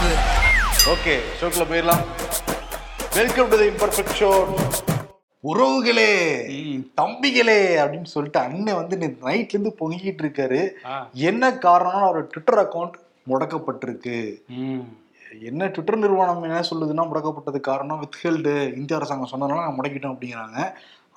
கூடாது 0.00 0.18
ஓகே 0.92 1.14
ஷோக்குள்ள 1.38 1.64
போயிடலாம். 1.70 2.04
Welcome 3.16 3.48
to 3.50 3.56
the 3.60 3.66
imperfect 3.70 4.14
show 4.20 4.28
உறவுகளே 5.44 6.12
தம்பிகளே 7.00 7.58
அப்படின்னு 7.82 8.10
சொல்லிட்டு 8.14 8.40
அண்ணன் 8.44 8.78
வந்து 8.78 8.96
நைட்ல 9.26 9.54
இருந்து 9.54 9.72
பொங்கிட்டு 9.80 10.22
இருக்காரு. 10.24 10.60
என்ன 11.30 11.50
காரணம்னா 11.66 12.00
அவரோட 12.06 12.24
ட்விட்டர் 12.32 12.60
அக்கவுண்ட் 12.62 12.96
முடக்கப்பட்டிருக்கு. 13.30 14.16
என்ன 15.50 15.68
ட்விட்டர் 15.74 16.02
நிறுவனம் 16.04 16.42
என்ன 16.48 16.62
சொல்லுதுன்னா 16.70 17.06
முடக்கப்பட்டது 17.10 17.60
காரணம் 17.70 18.00
வித்ஹெல்டு 18.04 18.54
இந்திய 18.78 18.98
அரசாங்கம் 19.00 19.32
சொன்னதுனால 19.32 19.60
நாங்கள் 19.62 19.78
முடக்கிட்டோம் 19.80 20.14
அப்படிங்கிறாங்க. 20.14 20.58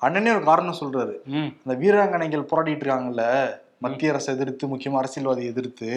அண்ணனே 0.02 0.36
ஒரு 0.36 0.44
காரணம் 0.50 0.80
சொல்றாரு. 0.82 1.16
அந்த 1.64 1.74
வீராங்கனைகள் 1.82 2.48
போராடிட்டு 2.52 2.84
இருக்காங்கல்ல 2.84 3.24
மத்திய 3.84 4.12
அரசை 4.12 4.30
எதிர்த்து 4.36 4.72
முக்கியமா 4.74 5.02
அரசியல்வாதி 5.02 5.44
எதிர்த்து. 5.54 5.90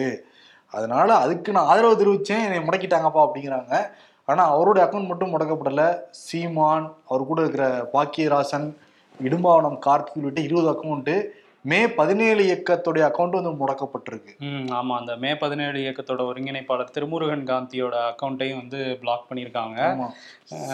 அதனால 0.70 1.16
அதுக்கு 1.16 1.52
நான் 1.52 1.66
ஆதரவு 1.66 1.96
தெரிவிச்சேன். 2.02 2.44
என்னை 2.46 2.58
முடக்கிட்டாங்கப்பா 2.58 3.28
அப்படிங்கிறாங்க. 3.28 3.90
ஆனா 4.24 4.44
அவருடைய 4.50 4.88
அக்கௌண்ட் 4.88 5.06
மட்டும் 5.06 5.32
முடக்கப்படல. 5.34 6.00
சீமான் 6.10 6.94
அவர் 7.08 7.26
கூட 7.26 7.40
இருக்கிற 7.40 7.90
பாக்கியராசன் 7.92 8.76
இடும்பாவனம் 9.22 9.78
கார்த்திக் 9.86 10.16
உள்ளிட்ட 10.16 10.40
இருபது 10.40 10.70
அக்கௌண்ட் 10.70 11.24
மே 11.60 11.88
பதினேழு 11.88 12.42
இயக்கத்துடைய 12.48 13.02
அக்கௌண்ட் 13.08 13.38
வந்து 13.38 13.52
முடக்கப்பட்டிருக்கு. 13.60 14.34
ஆமா. 14.78 14.98
அந்த 14.98 15.16
மே 15.16 15.36
பதினேழு 15.36 15.78
இயக்கத்தோட 15.80 16.22
ஒருங்கிணைப்பாளர் 16.30 16.92
திருமுருகன் 16.94 17.44
காந்தியோட 17.44 17.94
அக்கௌண்ட்டையும் 18.10 18.60
வந்து 18.60 18.96
பிளாக் 19.00 19.26
பண்ணியிருக்காங்க. 19.28 20.08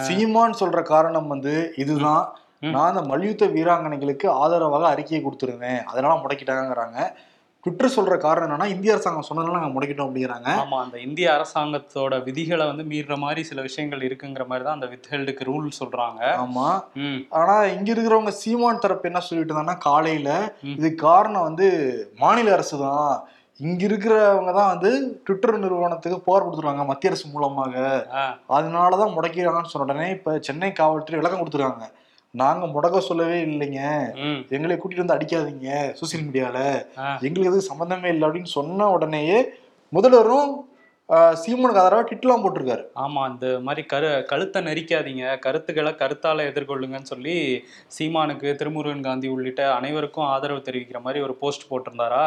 சீமான் 0.07 0.59
சொல்ற 0.61 0.83
காரணம் 0.83 1.27
வந்து 1.27 1.73
இதுதான். 1.77 2.25
நான் 2.59 2.89
அந்த 2.89 3.03
மல்யுத்த 3.03 3.47
வீராங்கனைகளுக்கு 3.47 4.27
ஆதரவாக 4.27 4.87
அறிக்கையை 4.87 5.27
கொடுத்துருந்தேன். 5.27 5.83
அதனால 5.83 6.21
முடக்கிட்டாங்கங்கிறாங்க. 6.21 6.99
ட்விட்டர் 7.65 7.95
சொல்ற 7.97 8.15
காரணம் 8.25 8.47
என்னன்னா 8.47 8.67
இந்திய 8.73 8.95
அரசாங்கம் 8.95 9.27
சொன்னதுனால 9.29 9.59
நாங்க 9.59 9.75
முடக்கிட்டோம் 9.75 10.09
அப்படிங்கிறாங்க. 10.09 10.49
ஆமா 10.63 10.79
அந்த 10.85 10.97
இந்திய 11.05 11.27
அரசாங்கத்தோட 11.37 12.15
விதிகளை 12.27 12.65
வந்து 12.71 12.85
மீறுற 12.91 13.15
மாதிரி 13.23 13.43
சில 13.51 13.63
விஷயங்கள் 13.69 14.05
இருக்குங்கிற 14.09 14.45
மாதிரி 14.51 14.65
தான் 14.67 14.77
அந்த 14.79 14.89
வித்ஹெல்டுக்கு 14.93 15.49
ரூல் 15.51 15.69
சொல்றாங்க. 15.79 16.21
ஆமா. 16.43 16.67
ஆனா 17.39 17.55
இங்க 17.77 17.89
இருக்கிறவங்க 17.95 18.35
சீமான் 18.43 18.83
தரப்பு 18.85 19.09
என்ன 19.11 19.23
சொல்லிட்டு 19.29 19.53
இருந்தாங்கன்னா 19.53 19.85
காலையில 19.89 20.31
இது 20.75 20.91
காரணம் 21.07 21.49
வந்து 21.49 21.69
மாநில 22.25 22.55
அரசு 22.59 22.77
தான். 22.85 23.11
இங்க 23.61 23.83
இருக்கிறவங்க 23.89 24.53
தான் 24.61 24.73
வந்து 24.75 24.91
ட்விட்டர் 25.27 25.61
நிறுவனத்துக்கு 25.65 26.25
புகார் 26.25 26.47
கொடுத்துருவாங்க 26.47 26.85
மத்திய 26.89 27.11
அரசு 27.13 27.27
மூலமாக. 27.35 27.75
அதனாலதான் 28.57 29.15
முடக்கிறாங்கன்னு 29.17 29.73
சொன்ன 29.73 29.87
உடனே 29.89 30.09
இப்ப 30.17 30.39
சென்னை 30.49 30.73
காவல்துறை 30.81 31.19
விளக்கம் 31.21 31.43
கொடுத்துருக்காங்க. 31.43 31.87
நாங்க 32.41 32.67
முடக்க 32.75 32.99
சொல்லவே 33.09 33.39
இல்லைங்க. 33.49 33.81
எங்களை 34.57 34.77
கூட்டிட்டு 34.77 35.05
வந்து 35.05 35.17
அடிக்காதீங்க 35.17 35.71
சோசியல் 36.01 36.27
மீடியால. 36.29 36.59
எங்களுக்கு 37.27 37.51
எதுவும் 37.53 37.71
சம்பந்தமே 37.71 38.13
இல்லை 38.15 38.27
அப்படின்னு 38.29 38.57
சொன்ன 38.59 38.93
உடனேயே 38.99 39.41
முதல்வரும் 39.93 40.55
சீமானுக்கு 41.41 41.81
ஆதரவா 41.81 42.03
ட்விட்லாம் 42.09 42.43
போட்டிருக்காரு. 42.43 42.85
ஆமா 43.03 43.23
இந்த 43.33 43.47
மாதிரி 43.65 43.83
கரு 43.91 44.11
கழுத்தை 44.31 44.61
நெரிக்காதீங்க 44.69 45.25
கருத்துக்களை 45.45 45.91
கருத்தால 46.03 46.47
எதிர்கொள்ளுங்கன்னு 46.51 47.11
சொல்லி 47.13 47.35
சீமானுக்கு 47.97 48.49
திருமுருகன் 48.61 49.05
காந்தி 49.07 49.29
உள்ளிட்ட 49.35 49.63
அனைவருக்கும் 49.75 50.29
ஆதரவு 50.35 50.61
தெரிவிக்கிற 50.69 51.01
மாதிரி 51.07 51.23
ஒரு 51.27 51.35
போஸ்ட் 51.43 51.69
போட்டிருந்தாரா? 51.71 52.25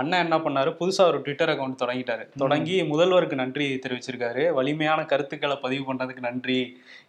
அண்ணன் 0.00 0.24
என்ன 0.24 0.38
பண்ணாரு? 0.46 0.72
புதுசா 0.80 1.06
ஒரு 1.12 1.20
ட்விட்டர் 1.24 1.52
அக்கௌண்ட் 1.54 1.80
தொடங்கிட்டாரு. 1.84 2.26
தொடங்கி 2.42 2.76
முதல்வருக்கு 2.92 3.40
நன்றி 3.42 3.68
தெரிவிச்சிருக்காரு. 3.86 4.44
வலிமையான 4.58 5.06
கருத்துக்களை 5.12 5.56
பதிவு 5.64 5.86
பண்ணதுக்கு 5.88 6.28
நன்றி. 6.28 6.60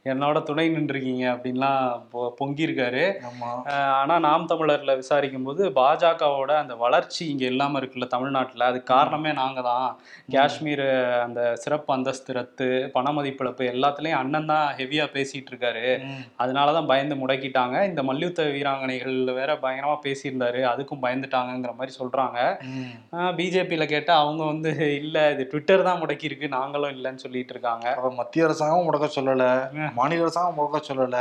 என்னோட 0.05 0.37
துணை 0.43 0.63
நின்றுருக்கீங்க 0.69 1.25
அப்படின்லாம் 1.31 1.81
பொ- 2.11 2.29
பொங்கியிருக்காரு. 2.37 3.01
ஆமா. 3.27 3.49
அஹ் 3.67 3.89
ஆனா 3.97 4.15
நாம் 4.23 4.47
தமிழர்ல 4.49 4.93
விசாரிக்கும் 4.97 5.43
போது 5.43 5.63
பாஜகவோட 5.75 6.51
அந்த 6.57 6.75
வளர்ச்சி 6.79 7.23
இங்க 7.27 7.45
இல்லாம 7.45 7.79
இருக்குல்ல 7.79 8.07
தமிழ்நாட்டுல 8.13 8.67
அதுக்கு 8.69 8.87
காரணமே 8.91 9.31
நாங்க 9.39 9.61
தான் 9.63 9.85
காஷ்மீர் 10.35 10.83
அந்த 11.25 11.41
சிறப்பு 11.63 11.91
அந்தஸ்து 11.95 12.33
ரத்து 12.33 12.67
பண 12.95 13.11
மதிப்பிழப்பு 13.11 13.69
எல்லாத்துலயும் 13.73 14.19
அண்ணன் 14.21 14.49
தான் 14.49 14.65
ஹெவியா 14.79 15.05
பேசிட்டு 15.13 15.51
இருக்காரு 15.51 15.85
ம். 16.05 16.23
அதனாலதான் 16.39 16.89
பயந்து 16.91 17.17
முடக்கிட்டாங்க. 17.21 17.59
இந்த 17.89 18.03
மல்யுத்த 18.03 18.47
வீராங்கனைகள் 18.51 19.07
வேற 19.35 19.51
பயங்கரமா 19.61 19.99
பேசியிருந்தாரு. 20.03 20.61
அதுக்கும் 20.71 21.03
பயந்துட்டாங்கங்கிற 21.03 21.73
மாதிரி 21.75 21.95
சொல்றாங்க. 21.97 22.39
ம். 22.71 22.91
பிஜேபியில 23.37 23.85
கேட்டா 23.89 24.15
அவங்க 24.21 24.43
வந்து 24.47 24.71
இல்ல 24.97 25.17
இது 25.31 25.45
ட்விட்டர் 25.49 25.87
தான் 25.87 26.01
முடக்கி 26.01 26.25
இருக்கு 26.25 26.49
நாங்களும் 26.53 26.95
இல்லைன்னு 26.95 27.23
சொல்லிட்டு 27.23 27.55
இருக்காங்க 27.55 27.87
மத்திய 28.17 28.45
அரசாங்கம் 28.45 28.85
முடக்க 28.87 29.07
சொல்லல. 29.15 29.45
மாநில 29.97 30.23
அரசாங்கம் 30.23 30.57
முடக்க 30.57 30.79
சொல்லல. 30.89 31.17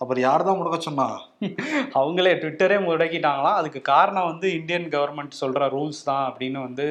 அப்புறம் 0.00 0.22
யார் 0.22 0.44
தான் 0.44 0.58
முடக்க 0.58 0.78
சொன்னா? 0.78 1.06
அவங்களே 1.98 2.32
ட்விட்டரே 2.40 2.76
முடக்கிட்டாங்களாம் 2.86 3.58
அதுக்கு 3.60 3.80
காரணம் 3.82 4.26
வந்து 4.26 4.46
இந்தியன் 4.58 4.88
கவர்மெண்ட் 4.94 5.40
சொல்ற 5.40 5.68
ரூல்ஸ் 5.68 6.02
தான் 6.04 6.24
அப்படின்னு 6.30 6.58
வந்து 6.60 6.86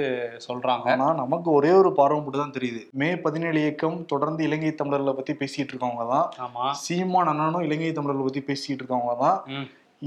சொல்றாங்க. 0.47 0.87
ஆனா 0.91 1.07
நமக்கு 1.13 1.49
ஒரே 1.51 1.71
ஒரு 1.71 1.91
பார்வை 1.93 2.19
மட்டும் 2.21 2.43
தான் 2.43 2.57
தெரியுது. 2.57 2.81
மே 2.93 3.09
பதினேழு 3.17 3.59
இயக்கம் 3.59 3.97
தொடர்ந்து 4.05 4.43
இலங்கை 4.43 4.71
தமிழர்களை 4.75 5.13
பத்தி 5.13 5.33
பேசிட்டு 5.33 5.73
இருக்கவங்க 5.73 6.05
தான். 6.15 6.27
ஆமா. 6.45 6.65
சீமான் 6.85 7.31
அண்ணனும் 7.33 7.67
இலங்கை 7.69 7.91
தமிழர்களை 7.91 8.25
பத்தி 8.25 8.43
பேசிட்டு 8.51 8.81
இருக்கவங்க 8.81 9.15
தான். 9.25 9.39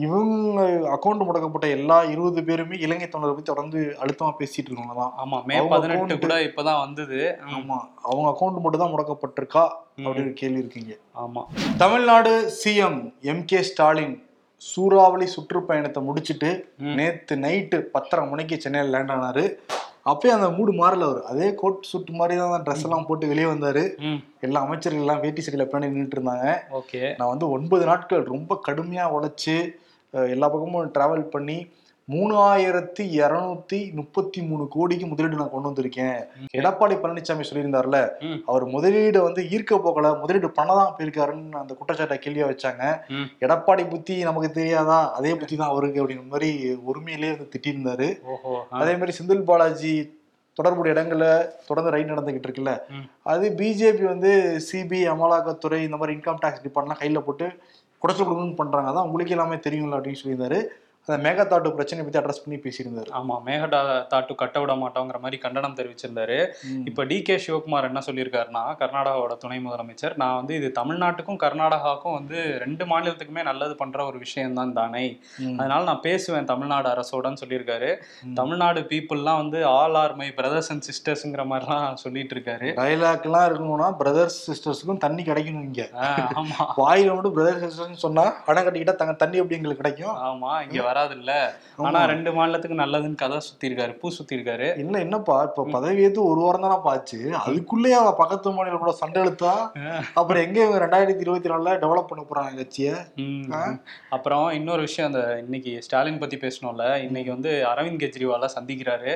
இவங்க 0.04 0.60
அக்கௌண்ட் 0.94 1.26
முடக்கப்பட்ட 1.26 1.66
எல்லா 1.76 1.98
இருபது 2.12 2.40
பேருமே 2.48 2.76
இலங்கை 2.86 3.06
தமிழரை 3.08 3.32
பத்தி 3.32 3.50
தொடர்ந்து 3.50 3.80
அழுத்தமா 4.02 4.30
பேசிட்டு 4.40 4.68
இருக்கவங்க 4.68 4.96
தான் 5.00 5.14
ஆமா. 5.22 5.38
மே 5.48 5.56
பதினெட்டு 5.72 6.18
கூட 6.24 6.36
இப்பதான் 6.48 6.82
வந்தது. 6.84 7.20
ஆமா. 7.56 7.78
அவங்க 8.08 8.28
அக்கௌண்ட் 8.32 8.62
மட்டும் 8.64 8.82
தான் 8.84 8.94
முடக்கப்பட்டிருக்கா 8.94 9.64
அப்படின்னு 10.06 10.32
கேள்வி 10.32 10.62
இருக்கீங்க. 10.64 10.94
ஆமா. 11.16 11.42
Tamil Nadu 11.78 12.32
CM 12.60 13.00
M 13.32 13.44
K 13.44 13.60
Stalin 13.62 14.14
சூறாவளி 14.62 15.26
சுற்றுப்பயணத்தை 15.34 16.00
முடிச்சிட்டு 16.02 16.50
நேத்து 16.98 17.34
நைட்டு 17.44 17.78
பத்தரை 17.96 18.24
மணிக்கு 18.30 18.56
சென்னையில் 18.64 18.94
லேண்ட் 18.94 19.12
ஆனாரு. 19.16 19.44
அப்பயே 20.10 20.32
அந்த 20.34 20.48
மூடு 20.50 20.72
மாறல 20.72 21.06
அவர். 21.08 21.20
அதே 21.32 21.48
கோட் 21.54 21.88
சுட்டு 21.90 22.12
மாதிரி 22.12 22.34
தான் 22.40 22.64
ட்ரெஸ் 22.66 22.84
எல்லாம் 22.86 23.06
போட்டு 23.08 23.26
வெளியே 23.32 23.48
வந்தாரு. 23.52 23.82
எல்லா 24.46 24.60
அமைச்சர்கள் 24.66 25.04
எல்லாம் 25.04 25.20
வேட்டி 25.24 25.42
சட்டையில 25.42 25.66
பின்னாடி 25.68 25.92
நின்றுட்டு 25.92 26.18
இருந்தாங்க. 26.18 26.48
ஓகே. 26.80 27.02
நான் 27.18 27.32
வந்து 27.32 27.46
ஒன்பது 27.56 27.84
நாட்கள் 27.84 28.24
ரொம்ப 28.34 28.60
கடுமையா 28.68 29.06
உழைச்சு 29.16 29.56
எல்லா 30.34 30.46
பக்கமும் 30.54 30.92
டிராவல் 30.96 31.32
பண்ணி 31.34 31.58
மூணாயிரத்தி 32.08 33.04
இருநூத்தி 33.16 33.78
முப்பத்தி 33.96 34.40
மூணு 34.48 34.64
கோடிக்கு 34.74 35.06
முதலீடு 35.10 35.40
நான் 35.40 35.50
கொண்டு 35.54 35.68
வந்திருக்கேன் 35.68 36.18
எடப்பாடி 36.58 36.94
பழனிசாமி 37.02 37.46
சொல்லியிருந்தார்ல. 37.48 37.98
அவர் 38.50 38.64
முதலீடு 38.74 39.18
வந்து 39.26 39.42
ஈர்க்க 39.54 39.78
போகல 39.86 40.12
முதலீடு 40.22 40.48
பண்ண 40.58 40.70
தான் 40.78 40.94
போயிருக்காருன்னு 40.96 41.60
அந்த 41.62 41.74
குற்றச்சாட்டை 41.78 42.16
கேள்வியா 42.24 42.46
வச்சாங்க. 42.50 42.84
எடப்பாடி 43.44 43.84
புத்தி 43.92 44.16
நமக்கு 44.28 44.50
தெரியாதா 44.58 44.98
அதே 45.18 45.32
புத்தி 45.40 45.56
தான் 45.56 45.72
அவருக்கு 45.72 46.00
அப்படிங்கிற 46.02 46.32
மாதிரி 46.34 46.50
உரிமையிலேயே 46.92 47.34
வந்து 47.34 47.52
திட்டியிருந்தாரு 47.54 48.08
அதே 48.80 48.94
மாதிரி 49.00 49.16
செந்தில் 49.18 49.48
பாலாஜி 49.50 49.94
தொடர்புடைய 50.56 50.94
இடங்கள்ல 50.94 51.26
தொடர்ந்து 51.66 51.92
ரைட் 51.94 52.12
நடந்துகிட்டு 52.12 52.48
இருக்குல்ல. 52.48 52.72
அது 53.32 53.46
பிஜேபி 53.58 54.04
வந்து 54.12 54.30
சிபிஐ 54.68 55.04
அமலாக்கத்துறை 55.12 55.78
இந்த 55.84 55.98
மாதிரி 56.00 56.16
இன்கம் 56.16 56.40
டேக்ஸ் 56.44 56.64
டிபார்ட்மெண்ட்லாம் 56.64 57.02
கையில 57.02 57.20
போட்டு 57.26 57.46
குடைச்சல் 58.02 58.26
கொடுக்கணும்னு 58.26 58.60
பண்ணுறாங்க 58.60 58.90
அதான் 58.90 59.08
உங்களுக்கு 59.08 59.34
எல்லாமே 59.36 59.56
தெரியும்ல 59.66 59.98
அப்படின்னு 59.98 60.22
சொல்லியிருந்தாரு. 60.22 60.60
அந்த 61.06 61.16
மேகதாட்டு 61.24 61.68
பிரச்சனை 61.76 62.00
பத்தி 62.04 62.18
அட்ரஸ் 62.20 62.40
பண்ணி 62.44 62.56
பேசியிருந்தாரு. 62.64 63.10
ஆமா 63.18 63.34
மேகடா 63.46 63.78
தாட்டு 64.12 64.32
கட்ட 64.40 64.56
விட 64.62 64.72
மாட்டோங்கிற 64.80 65.18
மாதிரி 65.24 65.36
கண்டனம் 65.44 65.76
தெரிவிச்சிருந்தாரு. 65.78 66.36
இப்ப 66.88 67.04
டி 67.10 67.18
கே 67.28 67.36
சிவகுமார் 67.44 67.88
என்ன 67.88 68.00
சொல்லியிருக்காருன்னா 68.06 68.62
கர்நாடகாவோட 68.80 69.34
துணை 69.44 69.58
முதலமைச்சர் 69.66 70.16
நான் 70.22 70.36
வந்து 70.40 70.54
இது 70.60 70.68
தமிழ்நாட்டுக்கும் 70.80 71.40
கர்நாடகாவுக்கும் 71.44 72.16
வந்து 72.18 72.36
ரெண்டு 72.64 72.86
மாநிலத்துக்குமே 72.90 73.44
நல்லது 73.50 73.76
பண்ற 73.82 74.04
ஒரு 74.10 74.18
விஷயம் 74.24 74.58
தான். 74.60 74.74
அதனால 75.60 75.80
நான் 75.90 76.04
பேசுவேன் 76.08 76.50
தமிழ்நாடு 76.52 76.88
அரசோடன்னு 76.94 77.42
சொல்லியிருக்காரு. 77.44 77.90
தமிழ்நாடு 78.40 78.82
பீப்புள்லாம் 78.90 79.40
வந்து 79.42 79.58
all 79.76 79.98
are 80.02 80.16
my 80.20 80.28
brothers 80.40 80.70
and 80.74 80.86
சிஸ்டர்ஸ்ங்கிற 80.90 81.44
மாதிரிலாம் 81.52 81.98
சொல்லிட்டு 82.04 82.36
இருக்காரு 82.38 82.68
டைலாக் 82.82 83.26
எல்லாம் 83.30 83.48
இருக்கணும்னா 83.48 83.88
பிரதர்ஸ் 84.02 84.38
சிஸ்டர்ஸுக்கும் 84.50 85.02
தண்ணி 85.06 85.24
கிடைக்கணும் 85.30 85.66
இங்க. 85.70 85.82
ஆமா. 86.40 86.60
வாயில 86.82 87.14
மட்டும் 87.16 87.36
பிரதர்ஸ் 87.38 87.64
சிஸ்டர்ஸ் 87.66 88.04
சொன்னா 88.06 88.26
அணை 88.50 88.60
கட்டிக்கிட்டா 88.62 88.96
தங்க 89.02 89.16
தண்ணி 89.24 89.42
எப்படி 89.42 89.58
எங்களுக்கு 89.60 89.82
கிடைக்கும்? 89.82 90.16
ஆமா 90.30 90.52
இங்க 90.66 90.96
வராது 90.98 91.16
இல்ல 91.20 91.32
ஆனா 91.86 91.98
ரெண்டு 92.12 92.30
மாநிலத்துக்கு 92.36 92.80
நல்லதுன்னு 92.80 93.20
கதை 93.22 93.36
சுத்தி 93.48 93.68
இருக்காரு 93.68 93.92
பூ 94.00 94.08
சுத்தி 94.16 94.36
இருக்காரு 94.36 94.68
இல்ல 94.82 94.94
என்னப்பா 95.06 95.36
இப்ப 95.48 95.64
பதவி 95.74 96.04
ஏத்து 96.06 96.20
ஒரு 96.30 96.40
வாரம் 96.44 96.64
தானே 96.66 96.78
பாச்சு 96.86 97.18
அதுக்குள்ளேயே 97.42 97.96
அவ 98.00 98.10
பக்கத்து 98.20 98.54
மாநிலம் 98.56 98.82
கூட 98.84 98.92
சண்டை 99.00 99.18
இழுத்தா 99.24 99.52
அப்புறம் 100.18 100.42
எங்க 100.46 100.58
இவங்க 100.64 100.80
ரெண்டாயிரத்தி 100.84 101.24
இருபத்தி 101.26 101.50
நாலுல 101.52 101.74
டெவலப் 101.84 102.10
பண்ண 102.10 102.22
போறாங்க 102.30 102.52
கட்சிய. 102.60 102.88
அப்புறம் 104.16 104.46
இன்னொரு 104.58 104.82
விஷயம் 104.86 105.08
அந்த 105.10 105.22
இன்னைக்கு 105.44 105.72
ஸ்டாலின் 105.86 106.20
பத்தி 106.22 106.36
பேசணும்ல. 106.44 106.86
இன்னைக்கு 107.06 107.30
வந்து 107.36 107.50
அரவிந்த் 107.72 108.02
கெஜ்ரிவால 108.04 108.48
சந்திக்கிறாரு. 108.56 109.12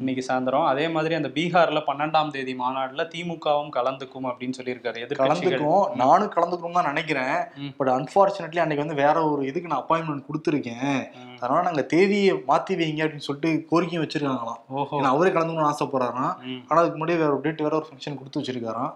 இன்னைக்கு 0.00 0.24
சாயந்தரம். 0.28 0.66
அதே 0.72 0.86
மாதிரி 0.96 1.14
அந்த 1.20 1.30
பீகார்ல 1.36 1.82
பன்னெண்டாம் 1.90 2.32
தேதி 2.36 2.54
மாநாடுல 2.62 3.04
திமுகவும் 3.14 3.72
கலந்துக்கும் 3.78 4.28
அப்படின்னு 4.30 4.58
சொல்லியிருக்காரு 4.60 5.04
எதிர்கட்சிகள் 5.06 5.30
கலந்துக்கும். 5.32 5.84
நானும் 6.02 6.34
கலந்துக்கணும் 6.36 6.78
தான் 6.80 6.90
நினைக்கிறேன். 6.92 7.36
பட் 7.78 7.92
அன்பார்ச்சுனேட்லி 7.96 8.62
அன்னைக்கு 8.64 8.84
வந்து 8.86 9.00
வேற 9.04 9.16
ஒரு 9.32 9.42
இதுக்கு 9.50 9.72
நான் 9.72 9.84
அப்பாயின்மெண்ட் 9.84 10.26
கொடுத்துருக்கேன். 10.28 10.98
அதனால 11.40 11.64
நாங்க 11.64 11.82
தேதியை 11.82 12.34
மாத்தி 12.34 12.74
வைங்க 12.80 13.02
அப்படின்னு 13.04 13.26
சொல்லிட்டு 13.26 13.50
கோரிக்கையும் 13.70 14.04
வச்சிருக்காங்களாம். 14.04 14.60
ஏன்னா 14.96 15.12
அவரே 15.14 15.30
கலந்துக்கணும்னு 15.30 15.72
ஆசைப்படுறாராம். 15.72 16.36
ஆனா 16.68 16.80
அதுக்கு 16.80 17.00
முன்னாடி 17.00 17.16
வேற 17.18 17.38
டேட் 17.42 17.60
வேற 17.60 17.76
ஒரு 17.76 17.86
ஃபங்க்ஷன் 17.88 18.18
கொடுத்து 18.18 18.40
வச்சிருக்காராம். 18.40 18.92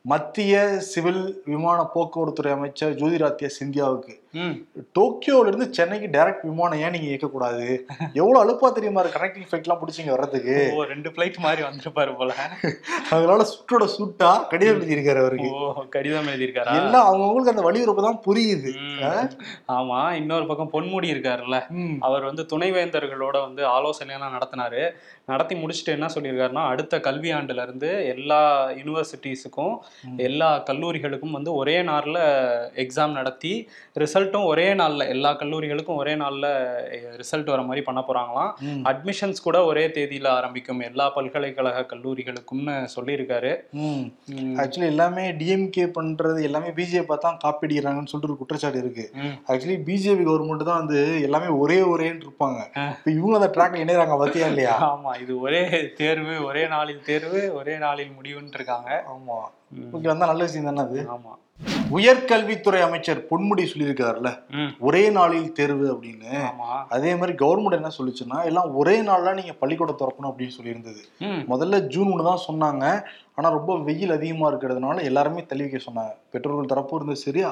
மத்திய 0.00 0.78
சிவில் 0.78 1.42
விமான 1.44 1.86
போக்குவரத்துறை 1.94 2.50
அமைச்சர் 2.50 2.94
ஜோதிராத்யா 2.94 3.48
சிந்தியாவுக்கு. 3.60 4.14
டோக்கியோல 4.98 5.50
இருந்து 5.50 5.66
சென்னைக்கு 5.78 6.08
டைரக்ட் 6.16 6.44
விமானம் 6.48 6.82
ஏன் 6.84 6.94
நீங்க 6.94 7.08
இயக்கக்கூடாது? 7.10 7.66
எவ்வளவு 8.20 8.40
அலுப்பா 8.42 8.70
தெரியுமா 8.76 9.04
கனெக்டிங் 9.16 9.46
ஃபிளைட் 9.48 9.66
எல்லாம் 9.66 9.80
பிடிச்சிங்க 9.82 10.12
வர்றதுக்கு. 10.14 10.56
ஓ 10.76 10.84
ரெண்டு 10.92 11.10
ஃபிளைட் 11.10 11.38
மாதிரி 11.46 11.64
வந்திருப்பாரு 11.68 12.14
போல. 12.20 12.34
அதனால 13.14 13.46
சுட்டோட 13.52 13.86
சுட்டா 13.96 14.30
கடிதம் 14.52 14.78
எழுதியிருக்காரு 14.78 15.22
அவருக்கு. 15.24 15.50
ஓ 15.60 15.84
கடிதம் 15.96 16.30
எழுதியிருக்காரா? 16.32 16.74
எல்லாம் 16.80 17.08
அவங்கவுங்களுக்கு 17.10 17.54
அந்த 17.54 17.66
வலியுறப்பு 17.68 18.06
தான் 18.08 18.22
புரியுது. 18.26 18.72
ஆமா 19.78 20.00
இன்னொரு 20.20 20.46
பக்கம் 20.52 20.72
பொன்முடி 20.76 21.08
இருக்காருல்ல. 21.14 21.58
அவர் 22.08 22.28
வந்து 22.30 22.44
துணைவேந்தர்களோட 22.52 23.36
வந்து 23.46 23.64
ஆலோசனை 23.76 24.14
எல்லாம் 24.18 24.36
நடத்தினாரு. 24.36 24.82
நடத்தி 25.32 25.54
முடிச்சுட்டு 25.60 25.94
என்ன 25.94 26.08
சொல்லியிருக்காருன்னா 26.14 26.64
அடுத்த 26.72 27.00
கல்வி 27.06 27.30
ஆண்டுல 27.36 27.62
இருந்து 27.66 27.88
எல்லா 28.14 28.42
யூனிவர்சிட்டிஸுக்கும். 28.80 29.74
எல்லா 30.28 30.50
கல்லூரிகளுக்கும் 30.68 31.36
வந்து 31.38 31.50
ஒரே 31.60 31.76
நாள்ல 31.88 32.18
எக்ஸாம் 32.84 33.16
நடத்தி 33.18 33.52
ரிசல்ட்டும் 34.28 34.48
ஒரே 34.50 34.66
நாள்ல 34.74 35.02
எல்லா 35.12 35.30
கல்லூரிகளுக்கும் 35.40 35.98
ஒரே 36.00 36.12
நாள்ல 36.16 36.46
ரிசல்ட் 37.20 37.50
வர 37.52 37.62
மாதிரி 37.62 37.82
பண்ண 37.84 38.00
போறாங்களாம் 38.02 38.50
ம். 38.66 38.80
அட்மிஷன்ஸ் 38.90 39.44
கூட 39.44 39.58
ஒரே 39.68 39.84
தேதியில 39.94 40.28
ஆரம்பிக்கும் 40.36 40.80
எல்லா 40.86 41.06
பல்கலைக்கழக 41.16 41.82
கல்லூரிகளுக்கும்னு 41.90 42.74
சொல்லியிருக்காரு. 42.94 43.52
ஆக்சுவலி 44.62 44.88
எல்லாமே 44.88 45.24
டிஎம்கே 45.40 45.86
பண்றது 45.96 46.38
எல்லாமே 46.48 46.70
பிஜேபி 46.76 47.18
தான் 47.18 47.38
காப்பி 47.42 47.66
அடிக்கிறாங்கன்னு 47.66 48.10
சொல்லிட்டு 48.12 48.30
ஒரு 48.30 48.40
குற்றச்சாட்டு 48.40 48.82
இருக்கு 48.82 49.04
ம். 49.20 49.34
ஆக்சுவலி 49.50 49.78
பிஜேபி 49.88 50.24
கவர்மெண்ட் 50.28 50.68
தான் 50.68 50.80
வந்து 50.82 50.98
எல்லாமே 51.26 51.50
ஒரே 51.60 51.78
ஒரேன்னு 51.92 52.24
இருப்பாங்க. 52.26 52.60
இப்ப 52.94 53.10
இவங்க 53.12 53.36
அந்த 53.40 53.50
ட்ராக்ல 53.54 53.82
இணையறாங்க 53.84 54.16
பத்தியா 54.22 54.48
இல்லையா 54.52 54.74
ஆமா 54.90 55.12
இது 55.22 55.34
ஒரே 55.40 55.62
தேர்வு 56.00 56.34
ஒரே 56.46 56.64
நாளில் 56.68 57.04
தேர்வு 57.04 57.42
ஒரே 57.58 57.76
நாளில் 57.78 58.16
முடிவுன்னு 58.16 58.56
இருக்காங்க 58.56 58.90
ஆமா 59.12 59.38
ம். 59.38 59.65
ஓகே 59.74 60.06
வந்தா 60.06 60.26
நல்ல 60.26 60.44
விஷயம் 60.44 60.74
தானே 60.74 60.88
அது? 60.88 61.08
ஆமா. 61.10 61.32
உயர்கல்வித்துறை 61.90 62.80
அமைச்சர் 62.80 63.26
பொன்முடி 63.30 63.66
சொல்லியிருக்காருல்ல. 63.72 64.30
ஒரே 64.78 65.10
நாளில் 65.10 65.52
தேர்வு 65.52 65.94
அப்படின்னு. 65.94 66.52
அதே 66.88 67.14
மாதிரி 67.14 67.46
கவர்மெண்ட் 67.46 67.78
என்ன 67.78 67.90
சொல்லுச்சுன்னா 67.98 68.44
எல்லாம் 68.44 68.74
ஒரே 68.74 69.00
நாள்ல 69.00 69.34
நீங்க 69.34 69.52
பள்ளிக்கூடம் 69.52 69.98
திறக்கணும் 69.98 70.30
அப்படின்னு 70.30 70.56
சொல்லியிருந்தது. 70.58 71.02
முதல்ல 71.22 71.80
ஜூன் 71.86 72.12
ஒன்று 72.12 72.24
தான் 72.24 72.46
சொன்னாங்க. 72.48 73.02
ஆனா 73.34 73.48
ரொம்ப 73.48 73.78
வெயில் 73.78 74.12
அதிகமா 74.12 74.52
இருக்கிறதுனால 74.52 75.02
எல்லாருமே 75.02 75.46
தள்ளி 75.46 75.68
வைக்க 75.68 75.92
சொன்னாங்க. 75.92 76.14
பெற்றோர்கள் 76.30 76.78
தரப்பும் 76.78 76.94
இருந்தும் 76.94 77.24
சரி 77.24 77.44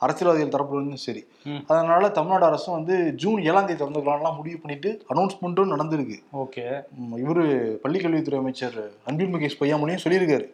அரசியல்வாதிகள் 0.00 0.60
தரப்புல 0.60 0.72
இருந்தும் 0.72 0.96
சரி. 0.96 1.26
அதனால 1.66 2.08
தமிழ்நாடு 2.08 2.44
அரசும் 2.44 2.74
வந்து 2.74 3.12
ஜூன் 3.14 3.42
ஏழாம் 3.42 3.66
தேதி 3.66 3.84
திறந்துக்கலாம்லாம் 3.84 4.36
முடிவு 4.36 4.58
பண்ணிட்டு 4.58 5.04
அனௌன்ஸ்மெண்ட்டும் 5.14 5.72
நடந்திருக்கு. 5.72 6.18
ஓகே. 6.32 6.82
இவரு 7.16 7.46
பள்ளிக்கல்வித்துறை 7.84 8.36
அமைச்சர் 8.36 8.90
அன்பில் 9.04 9.34
முகேஷ் 9.34 9.60
பொய்யாமொழியும் 9.60 10.04
சொல்லியிருக்காரு. 10.04 10.46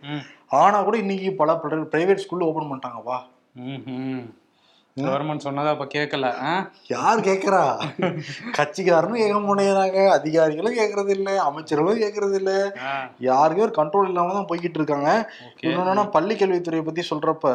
ம். 0.54 0.60
ஆனா 0.60 0.78
கூட 0.82 0.96
இன்னைக்கு 1.02 1.28
பல 1.36 1.52
பிரைவேட் 1.92 2.22
ஸ்கூல்ல 2.22 2.48
ஓபன் 2.48 2.68
பண்ணிட்டாங்கப்பா. 2.68 3.18
கவர்மெண்ட் 4.96 5.44
சொன்னதை 5.44 5.70
அப்ப 5.70 5.84
கேட்கல? 5.94 6.26
யார் 6.90 7.20
கேக்குறா 7.20 7.62
கட்சிக்காரனும் 8.56 9.20
கேட்க 9.20 9.38
மாட்டேங்கிறாங்க 9.40 10.00
அதிகாரிகளும் 10.14 10.76
கேட்கறது 10.76 11.12
இல்ல 11.16 11.30
அமைச்சர்களும் 11.44 12.02
கேட்கறது 12.02 12.36
இல்ல 12.40 12.52
யாருக்கும் 13.26 13.66
ஒரு 13.66 13.74
கண்ட்ரோல் 13.74 14.08
இல்லாம 14.08 14.34
தான் 14.34 14.48
போய்கிட்டு 14.48 14.80
இருக்காங்க 14.80 15.08
இன்னொன்னா 15.64 16.04
பள்ளி 16.12 16.34
கல்வித்துறையை 16.34 16.84
பத்தி 16.84 17.04
சொல்றப்ப 17.10 17.48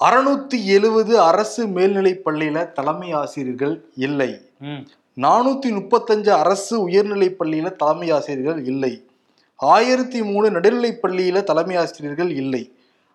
அறுநூத்தி 0.00 0.58
எழுவது 0.72 1.14
அரசு 1.22 1.62
மேல்நிலை 1.68 2.14
பள்ளியில 2.24 2.58
தலைமை 2.72 3.10
ஆசிரியர்கள் 3.18 3.74
இல்லை. 4.00 4.30
நானூத்தி 5.16 5.68
முப்பத்தஞ்சு 5.76 6.30
அரசு 6.38 6.74
உயர்நிலை 6.82 7.28
பள்ளியில 7.38 7.70
தலைமை 7.76 8.08
ஆசிரியர்கள் 8.10 8.60
இல்லை 8.66 8.92
ஆயிரத்தி 9.62 10.22
மூணு 10.22 10.50
நடுநிலைப் 10.50 11.00
பள்ளியில் 11.00 11.44
தலைமை 11.44 11.76
ஆசிரியர்கள் 11.76 12.30
இல்லை. 12.30 12.62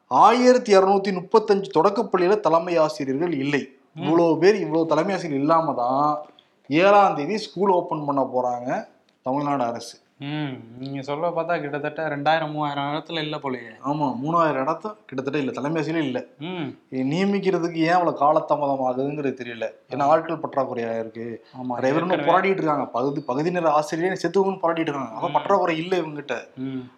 ஆயிரத்தி 0.07 0.71
இரநூத்தி 0.77 1.11
முப்பத்தஞ்சு 1.19 1.69
தொடக்கப்பள்ளியில் 1.77 2.39
தலைமை 2.39 2.77
ஆசிரியர்கள் 2.77 3.33
இல்லை. 3.33 3.61
இவ்வளோ 3.99 4.38
பேர் 4.38 4.57
இவ்வளோ 4.65 4.85
தலைமை 4.85 5.13
ஆசிரியர் 5.15 5.41
இல்லாமல் 5.41 5.75
தான் 5.75 6.25
ஏழாம் 6.67 7.15
தேதி 7.15 7.38
ஸ்கூல் 7.38 7.69
ஓப்பன் 7.69 8.05
பண்ண 8.05 8.21
போகிறாங்க 8.21 8.88
தமிழ்நாடு 9.21 9.63
அரசு. 9.63 9.95
ம். 10.19 10.53
நீங்க 10.79 11.01
சொல்ல 11.01 11.29
பார்த்தா 11.29 11.61
கிட்டத்தட்ட 11.61 12.07
ரெண்டாயிரம் 12.07 12.51
மூவாயிரம் 12.51 12.83
இடத்துல 12.83 13.21
இல்ல 13.21 13.37
போலயே. 13.37 13.85
ஆமா 13.85 14.15
மூணாயிரம் 14.25 14.61
இடத்த 14.61 14.95
கிட்டத்தட்ட 15.05 15.39
இல்ல 15.39 15.51
தலைமை 15.51 15.87
இல்ல. 15.87 16.23
ம். 16.39 16.77
நியமிக்கிறதுக்கு 16.91 17.73
ஏன் 17.73 17.91
அவ்வளவு 17.91 18.17
காலதாமதம் 18.17 18.91
ஆகுதுங்கிறது 18.91 19.33
தெரியல. 19.33 19.69
ஏன்னா 19.89 20.03
ஆட்கள் 20.03 20.37
பற்றாக்குறையா 20.37 20.99
இருக்கு. 20.99 21.45
நிறைய 21.67 21.99
ஏற்கனவே- 21.99 22.25
போராடிட்டு 22.25 22.57
இருக்காங்க. 22.57 22.85
பகுதி 22.85 23.21
பகுதி 23.21 23.51
நேர 23.51 23.71
ஆசிரியர் 23.71 24.19
செத்துவன்னு 24.23 24.57
போராடிட்டு 24.61 24.79
இருக்காங்க. 24.79 25.15
அப்ப 25.15 25.29
பற்றாக்குறை 25.29 25.77
இல்ல 25.77 25.97
இவங்ககிட்ட. 25.97 26.37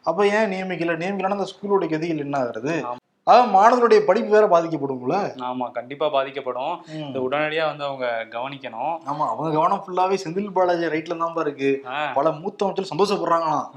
அப்ப 0.04 0.28
ஏன் 0.28 0.52
நியமிக்கல? 0.52 0.98
நியமிக்கலன்னா 0.98 1.30
அந்த 1.30 1.48
ஸ்கூலோட 1.54 1.90
கதிகள் 1.90 2.18
என்ன 2.18 2.40
ஆகுறது? 2.40 2.84
அதான் 3.30 3.52
மாணவர்களுடைய 3.56 4.02
படிப்பு 4.06 4.30
வேற 4.36 4.46
பாதிக்கப்படும்ல? 4.54 5.18
ஆமா 5.50 5.66
கண்டிப்பா 5.72 6.10
பாதிக்கப்படும். 6.10 6.76
இது 7.10 7.20
உடனடியா 7.28 7.66
வந்து 7.72 7.84
அவங்க 7.84 8.06
கவனிக்கணும். 8.36 8.94
ஆமா 9.12 9.26
அவங்க 9.32 9.50
கவனம் 9.58 9.84
ஃபுல்லாவே 9.86 10.18
செந்தில் 10.24 10.54
பாலாஜி 10.58 10.86
ரைட்ல 10.96 11.18
தான் 11.24 11.44
இருக்கு. 11.46 11.72
பல 12.18 12.32
மூத்த 12.32 12.66
அமைச்சர் 12.66 12.92
சந்தோஷப்படுறாங்களாம். 12.92 13.68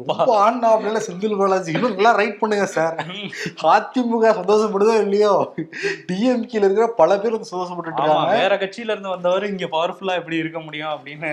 ரொம்ப 0.00 0.30
ஆண்டா 0.46 0.68
அப்படின்னா 0.74 1.02
செந்தில் 1.08 1.38
பாலாஜி. 1.42 1.72
இன்னும் 1.72 1.96
நல்லா 1.96 2.12
ரைட் 2.20 2.38
பண்ணுங்க 2.38 2.66
சார். 2.76 2.96
அதிமுக 3.74 4.32
சந்தோஷப்படுதோ 4.40 4.94
இல்லையோ? 5.06 5.34
டிஎம்கேல 6.10 6.66
இருக்கிற 6.68 6.86
பல 7.00 7.18
பேர் 7.18 7.36
வந்து 7.36 7.48
இருக்காங்க. 7.86 8.36
வேற 8.40 8.56
கட்சியில 8.56 8.94
இருந்து 8.94 9.14
வந்தவர் 9.14 9.50
இங்க 9.50 9.66
பவர்ஃபுல்லா 9.66 10.14
எப்படி 10.20 10.36
இருக்க 10.36 10.60
முடியும் 10.60 10.92
அப்படின்னு 10.94 11.30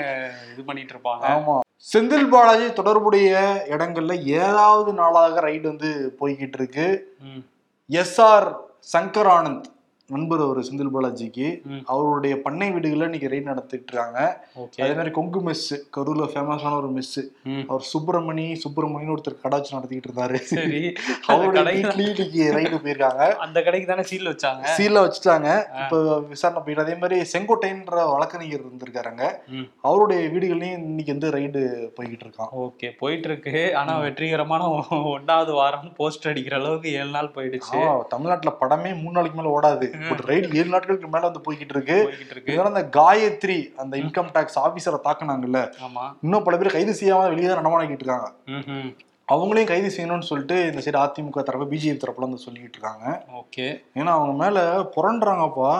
இது 0.53 0.63
பண்ணிட்டு 0.63 0.93
இருப்பாங்க. 0.95 1.25
ஆமா. 1.35 1.55
செந்தில் 1.91 2.29
பாலாஜி 2.29 2.73
தொடர்புடைய 2.73 3.31
இடங்கள்ல 3.73 4.13
ஏழாவது 4.23 4.93
நாளாக 4.93 5.41
ரைடு 5.47 5.65
வந்து 5.73 5.89
போய்கிட்டு 6.19 6.57
இருக்கு. 6.59 6.87
S 7.89 8.09
S R 8.19 8.47
Shankaranand. 8.93 9.67
நண்பர் 10.07 10.39
அவர் 10.39 10.59
செந்தில் 10.59 10.89
பாலாஜிக்கு. 10.93 11.61
அவருடைய 11.85 12.41
பண்ணை 12.41 12.71
வீடுகள்ல 12.71 13.03
இன்னைக்கு 13.03 13.29
ரைட் 13.29 13.43
நடத்திட்டு 13.43 13.93
இருக்காங்க 13.93 14.47
அதே 14.79 14.93
மாதிரி 14.93 15.11
கொங்கு 15.11 15.41
மெஸ் 15.41 15.75
கரூர்ல 15.97 16.27
ஃபேமஸான 16.27 16.75
ஒரு 16.75 16.91
மெஸ். 16.91 17.23
அவர் 17.67 17.87
சுப்பிரமணி 17.93 18.55
சுப்பிரமணின்னு 18.55 19.15
ஒருத்தர் 19.15 19.41
கடை 19.41 19.59
வச்சு 19.59 19.77
நடத்திக்கிட்டு 19.77 20.09
இருந்தாரு. 20.15 20.39
அவருடைய 21.27 21.65
கடைக்கு 21.65 21.89
வீட்லயும் 21.89 22.19
இன்னைக்கு 22.19 22.53
ரைடு 22.55 22.79
போயிருக்காங்க. 22.79 23.33
அந்த 23.33 23.61
கடைக்கு 23.61 23.87
தானே 23.87 24.01
சீல் 24.01 24.27
வச்சாங்க? 24.27 24.65
சீல 24.77 24.99
வச்சுட்டாங்க. 24.99 25.63
இப்ப 25.83 26.19
விசாரணை 26.21 26.63
போயிட்டு 26.63 26.83
அதே 26.83 26.95
மாதிரி 26.95 27.21
செங்கோட்டைன்ற 27.33 28.11
வழக்கறிஞர் 28.11 28.59
இருந்திருக்காருங்க. 28.59 29.35
அவருடைய 29.81 30.27
வீடுகள்லயும் 30.27 30.71
இன்னைக்கு 30.71 31.17
வந்து 31.17 31.31
ரைடு 31.31 31.89
போய்கிட்டு 32.01 32.21
இருக்கான். 32.23 32.49
ஓகே 32.57 32.97
போயிட்டு 32.97 33.27
இருக்கு 33.27 33.77
ஆனா 33.77 33.99
வெற்றிகரமான 33.99 34.69
ஒ- 34.69 34.83
ஒண்ணாவது 34.89 35.51
வாரம் 35.51 35.93
போஸ்ட் 35.95 36.27
அடிக்கிற 36.27 36.55
அளவுக்கு 36.55 36.93
ஏழு 36.93 37.09
நாள் 37.09 37.31
போயிடுச்சு. 37.35 38.01
தமிழ்நாட்டுல 38.07 38.55
படமே 38.59 39.01
மூணு 39.01 39.11
நாளைக்கு 39.11 39.41
மேல 39.41 39.59
ஓடாது. 39.59 39.95
ரைடு 40.29 40.47
ஏழு 40.59 40.69
நாட்களுக்கு 40.73 41.09
மேல 41.13 41.27
வந்து 41.29 41.43
போய்கிட்டு 41.45 41.75
இருக்கு 41.75 41.97
இதனால 42.51 42.71
அந்த 42.73 42.83
காயத்ரி 42.99 43.59
அந்த 43.83 43.93
இன்கம் 44.03 44.31
டாக்ஸ் 44.37 44.59
ஆபீசரை 44.65 44.99
தாக்குனாங்கல்ல. 45.07 45.61
இன்னும் 46.25 46.45
பல 46.47 46.57
பேர் 46.61 46.75
கைது 46.77 46.93
செய்யாம 47.01 47.27
வெளியே 47.33 47.49
தான் 47.49 47.61
நடமாடிக்கிட்டு 47.61 48.05
இருக்காங்க. 48.05 48.29
அவங்களையும் 49.33 49.71
கைது 49.71 49.89
செய்யணும்னு 49.95 50.29
சொல்லிட்டு 50.31 50.57
இந்த 50.69 50.81
சைடு 50.83 50.99
அதிமுக 51.03 51.41
தரப்பு 51.43 51.65
பிஜேபி 51.71 51.99
தரப்புல 52.03 52.27
வந்து 52.27 52.43
சொல்லிக்கிட்டு 52.45 52.77
இருக்காங்க. 52.77 53.05
ஓகே. 53.41 53.67
ஏன்னா 53.99 54.11
அவங்க 54.17 54.35
மேல 54.43 54.59
புரண்டுறாங்கப்பா. 54.95 55.71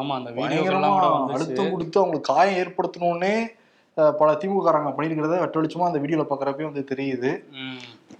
ஆமா 0.00 0.14
அந்த 0.18 0.30
அழுத்தம் 1.36 1.72
கொடுத்து 1.74 2.00
அவங்களுக்கு 2.00 2.32
காயம் 2.32 2.58
ஏற்படுத்தணும்னே 2.62 3.34
பல 4.20 4.28
திமுககாரங்க 4.42 4.90
பண்ணியிருக்கிறத 4.96 5.38
வெட்ட 5.40 5.56
வெளிச்சமா 5.58 5.88
அந்த 5.88 6.00
வீடியோல 6.02 6.24
பாக்குறப்பே 6.28 6.68
வந்து 6.68 6.82
தெரியுது. 6.90 7.30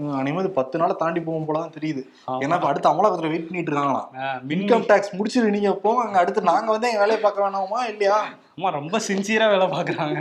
ம். 0.01 0.05
உம், 0.05 0.17
அனிமே 0.19 0.41
இது 0.41 0.51
பத்து 0.53 0.79
நாள் 0.79 0.95
தாண்டி 0.97 1.21
போகும் 1.21 1.47
போலதான் 1.47 1.75
தெரியுது. 1.75 2.03
ஆமா. 2.29 2.39
ஏன்னா 2.43 2.57
இப்ப 2.59 2.69
அடுத்த 2.69 2.91
அமலாக்கத்துல 2.91 3.31
வெயிட் 3.31 3.47
பண்ணிட்டு 3.47 3.71
இருக்காங்களாம் 3.71 4.09
இன்கம் 4.51 4.87
டாக்ஸ் 4.89 5.17
முடிச்சிரு 5.17 5.55
நீங்க 5.57 5.71
அங்க 6.01 6.19
அடுத்து 6.19 6.51
நாங்க 6.51 6.71
வந்து 6.71 6.91
எங்க 6.91 7.03
வேலையை 7.03 7.21
பார்க்க 7.21 7.47
வேணாமா 7.47 7.81
இல்லையா? 7.91 8.19
ஆமா 8.57 8.71
ரொம்ப 8.73 8.97
சின்சியரா 9.07 9.47
வேலை 9.49 9.67
பாக்குறாங்க 9.69 10.19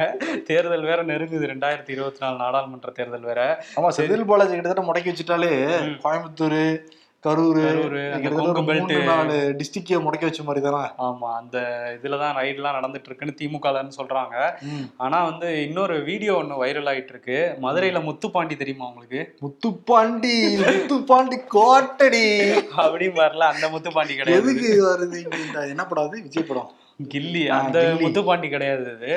தேர்தல் 0.48 0.88
வேற 0.89 1.00
நெருங்குது. 1.03 1.51
ரெண்டாயிரத்தி 1.51 1.91
இருபத்தி 1.91 2.21
நாலு 2.21 2.38
நாடாளுமன்ற 2.38 2.91
தேர்தல் 2.91 3.27
வேற. 3.31 3.41
ஆமா 3.77 3.89
செந்தில் 3.98 4.25
பாலாஜி 4.25 4.53
கிட்டத்தட்ட 4.53 4.89
முடக்கி 4.89 5.12
வச்சுட்டாலே 5.12 5.51
கோயம்புத்தூர் 6.03 6.62
கரூர் 7.23 7.57
நாலு 9.03 9.55
டிஸ்ட்ரிக்டே 9.57 9.97
முடக்கி 10.03 10.21
வச்ச 10.21 10.43
மாதிரி 10.43 10.65
தானே 10.65 10.83
ஆமா 10.97 11.29
அந்த 11.33 11.57
இதுலதான் 12.01 12.38
ரைட்லாம் 12.39 12.77
நடந்துட்டு 12.77 13.09
இருக்குன்னு 13.09 13.39
திமுகலன்னு 13.41 13.97
சொல்றாங்க. 13.97 14.35
ஆனா 14.97 15.23
வந்து 15.23 15.67
இன்னொரு 15.67 16.03
வீடியோ 16.03 16.33
ஒண்ணு 16.33 16.61
வைரல் 16.63 16.89
ஆயிட்டு 16.91 17.13
இருக்கு 17.15 17.57
மதுரையில 17.61 18.01
முத்துப்பாண்டி 18.09 18.57
தெரியுமா 18.57 18.88
உங்களுக்கு? 18.88 19.35
முத்துப்பாண்டி 19.41 20.35
முத்துப்பாண்டி 20.61 21.39
கோட்டடி. 21.47 22.25
அப்படின்னு 22.77 23.19
வரல 23.25 23.49
அந்த 23.53 23.69
முத்துப்பாண்டி 23.69 24.15
கிடையாது. 24.15 24.51
எதுக்கு 24.51 24.69
வருது 24.89 25.69
என்ன 25.69 25.85
படம் 25.85 26.07
அது? 26.07 26.21
விஜய் 26.21 26.43
படம். 26.43 26.71
கில்லி. 27.03 27.41
அந்த. 27.48 27.79
முத்துப்பாண்டி 28.00 28.50
கிடையாது 28.50 28.88
இது. 28.96 29.12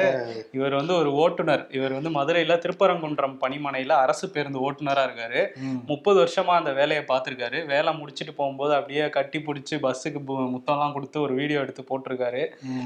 இவர் 0.52 0.74
வந்து 0.74 0.94
ஒரு 0.94 1.12
ஓட்டுநர். 1.14 1.66
இவர் 1.70 1.92
வந்து 1.92 2.10
மதுரையில 2.10 2.56
திருப்பரங்குன்றம் 2.64 3.36
பணிமனையில 3.40 3.88
அரசு 4.04 4.26
பேருந்து 4.28 4.60
ஓட்டுநரா 4.66 5.02
இருக்காரு. 5.06 5.40
முப்பது 5.86 6.18
வருஷமா 6.24 6.52
அந்த 6.58 6.72
வேலையை 6.72 7.04
பார்த்திருக்காரு. 7.08 7.66
வேலை 7.66 7.94
முடிச்சிட்டு 7.94 8.32
போகும்போது 8.32 8.74
அப்படியே 8.74 9.08
கட்டி 9.08 9.38
பிடிச்சி 9.38 9.76
பஸ்ஸுக்கு 9.82 10.20
முத்தம்லாம் 10.54 10.92
கொடுத்து 10.92 11.20
ஒரு 11.20 11.34
வீடியோ 11.34 11.60
எடுத்து 11.60 11.84
போட்டிருக்காரு. 11.90 12.44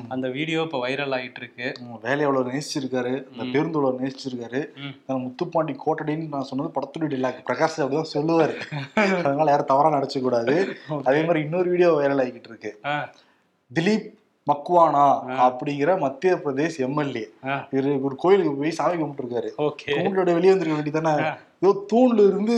அந்த 0.09 0.29
வீடியோ 0.29 0.62
இப்போ 0.62 0.81
வைரல் 0.87 1.17
ஆயிட்டு 1.19 1.41
இருக்கு 1.45 1.69
வேலையை 2.03 2.26
எவ்வளவு 2.29 2.50
நேசிச்சிருக்காரு. 2.50 3.15
அந்த. 3.31 3.45
பேருந்து 3.53 3.79
எவ்வளவு 3.79 4.00
நேசிச்சிருக்காரு. 4.03 4.62
முத்துப்பாண்டி 5.09 5.76
கோட்டடின்னு 5.87 6.29
நான் 6.29 6.49
சொன்னது 6.53 6.73
படத்துடைய 6.76 7.12
டிலாக் 7.15 7.43
பிரகாஷ் 7.50 7.79
அப்படிதான் 7.79 8.12
சொல்லுவாரு. 8.15 8.55
அதனால 9.25 9.50
யாரும் 9.50 9.67
தவறா 9.67 9.91
நினைச்ச 9.99 10.21
கூடாது. 10.21 10.55
அதே 11.09 11.21
மாதிரி 11.21 11.41
இன்னொரு 11.41 11.71
வீடியோ 11.71 11.91
வைரல் 11.93 12.23
ஆகிட்டு 12.25 12.49
இருக்கு 12.49 12.71
திலீப் 13.71 14.07
மக்வானா 14.50 15.05
அப்படிங்கிற 15.45 15.91
மத்திய 15.99 16.33
பிரதேஷ் 16.35 16.76
எம்எல்ஏ. 16.87 17.25
ஒரு 18.07 18.15
கோயிலுக்கு 18.17 18.53
போய் 18.61 18.76
சாமி 18.79 18.97
கும்பிட்டுருக்காரு. 19.03 19.50
கும்பிட்டு 20.03 20.37
வெளியே 20.38 20.53
வந்துருக்க 20.53 20.76
வேண்டியதானே 20.79 21.15
ஏதோ 21.62 21.70
தூண்ல 21.90 22.25
இருந்து 22.26 22.56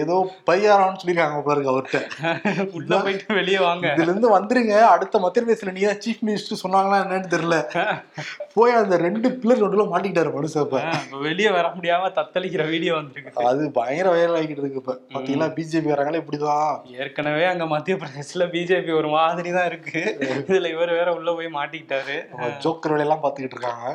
ஏதோ 0.00 0.16
பையாரான்னு 0.46 0.98
சொல்லிருக்காங்க 1.00 1.38
பாருங்க 1.42 1.70
அவர்கிட்ட. 1.72 2.00
உள்ள 2.76 2.96
போயிட்டு 2.98 3.36
வெளியே 3.38 3.58
வாங்க. 3.58 3.86
இதுல 3.90 4.08
இருந்து 4.08 4.28
வந்துருங்க. 4.30 4.74
அடுத்த 4.86 5.18
மத்திய 5.18 5.42
பிரதேசல 5.42 5.72
நீ 5.72 5.84
சீஃப் 6.04 6.22
மினிஸ்டர் 6.22 6.60
சொன்னாங்களா 6.62 6.98
என்னன்னு 7.04 7.32
தெரியல. 7.34 7.58
போய் 8.56 8.76
அந்த 8.80 8.96
ரெண்டு 8.96 9.28
பில்லர் 9.34 9.62
நடுவுல 9.62 9.86
மாட்டிக்கிட்டாரு 9.88 10.32
இப்ப 10.58 10.82
வெளியே 11.22 11.50
வர 11.50 11.66
முடியாம 11.74 12.10
தத்தளிக்கிற 12.18 12.62
வீடியோ 12.68 12.92
வந்திருக்கு. 12.94 13.46
அது 13.48 13.70
பயங்கர 13.70 14.08
வைரல் 14.14 14.38
ஆகிட்டு 14.38 14.62
இருக்கு 14.62 14.82
இப்ப. 14.82 14.96
பாத்தீங்களா 15.14 15.48
பிஜேபி 15.56 15.92
வராங்களே 15.94 16.22
இப்படிதான். 16.22 16.70
ஏற்கனவே 16.98 17.44
அங்க 17.46 17.66
மத்திய 17.66 17.96
பிரதேசல 17.96 18.46
பிஜேபி 18.54 18.92
ஒரு 18.92 19.10
மாதிரி 19.10 19.52
தான் 19.52 19.68
இருக்கு 19.72 20.02
இதுல 20.42 20.70
இவர் 20.70 20.92
வேற 20.92 21.08
உள்ள 21.14 21.34
போய் 21.34 21.56
மாட்டிக்கிட்டாரு. 21.58 22.18
ஜோக்கர் 22.60 22.94
வேலையெல்லாம் 22.94 23.24
பாத்துக்கிட்டு 23.24 23.58
இருக்காங்க. 23.58 23.88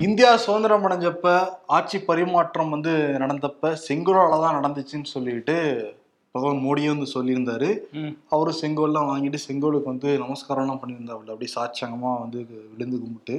இந்தியா 0.00 0.36
சுதந்திரம் 0.36 0.84
அடைஞ்சப்ப 0.84 1.46
ஆட்சி 1.66 1.98
பரிமாற்றம் 1.98 2.70
வந்து 2.70 2.90
நடந்தப்ப 3.18 3.76
செங்கோலால 3.88 4.40
தான் 4.40 4.56
நடந்துச்சுன்னு 4.56 5.02
சொல்லிட்டு 5.02 5.54
பிரதமர் 6.34 6.64
மோடியே 6.64 6.86
வந்து 6.86 7.06
சொல்லியிருந்தாரு. 7.14 7.82
ம். 7.92 8.18
அவரும் 8.28 8.58
செங்கோல்லாம் 8.60 9.08
வாங்கிட்டு 9.08 9.34
செங்கோலுக்கு 9.34 9.88
வந்து 9.88 10.18
நமஸ்காரம்லாம் 10.18 10.80
பண்ணியிருந்தாப்புல. 10.82 11.34
அப்படி 11.34 11.52
சாட்சியங்கமா 11.54 12.20
வந்து 12.20 12.46
விழுந்து 12.72 13.00
கும்பிட்டு. 13.00 13.36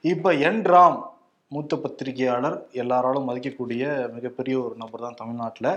இப்ப 0.00 0.34
என் 0.34 0.64
ராம் 0.64 0.98
மூத்த 1.48 1.76
பத்திரிகையாளர் 1.76 2.66
எல்லாராலும் 2.72 3.28
மதிக்கக்கூடிய 3.28 4.10
மிகப்பெரிய 4.12 4.60
ஒரு 4.60 4.74
நபர் 4.76 5.00
தான் 5.00 5.14
தமிழ்நாட்டில். 5.14 5.70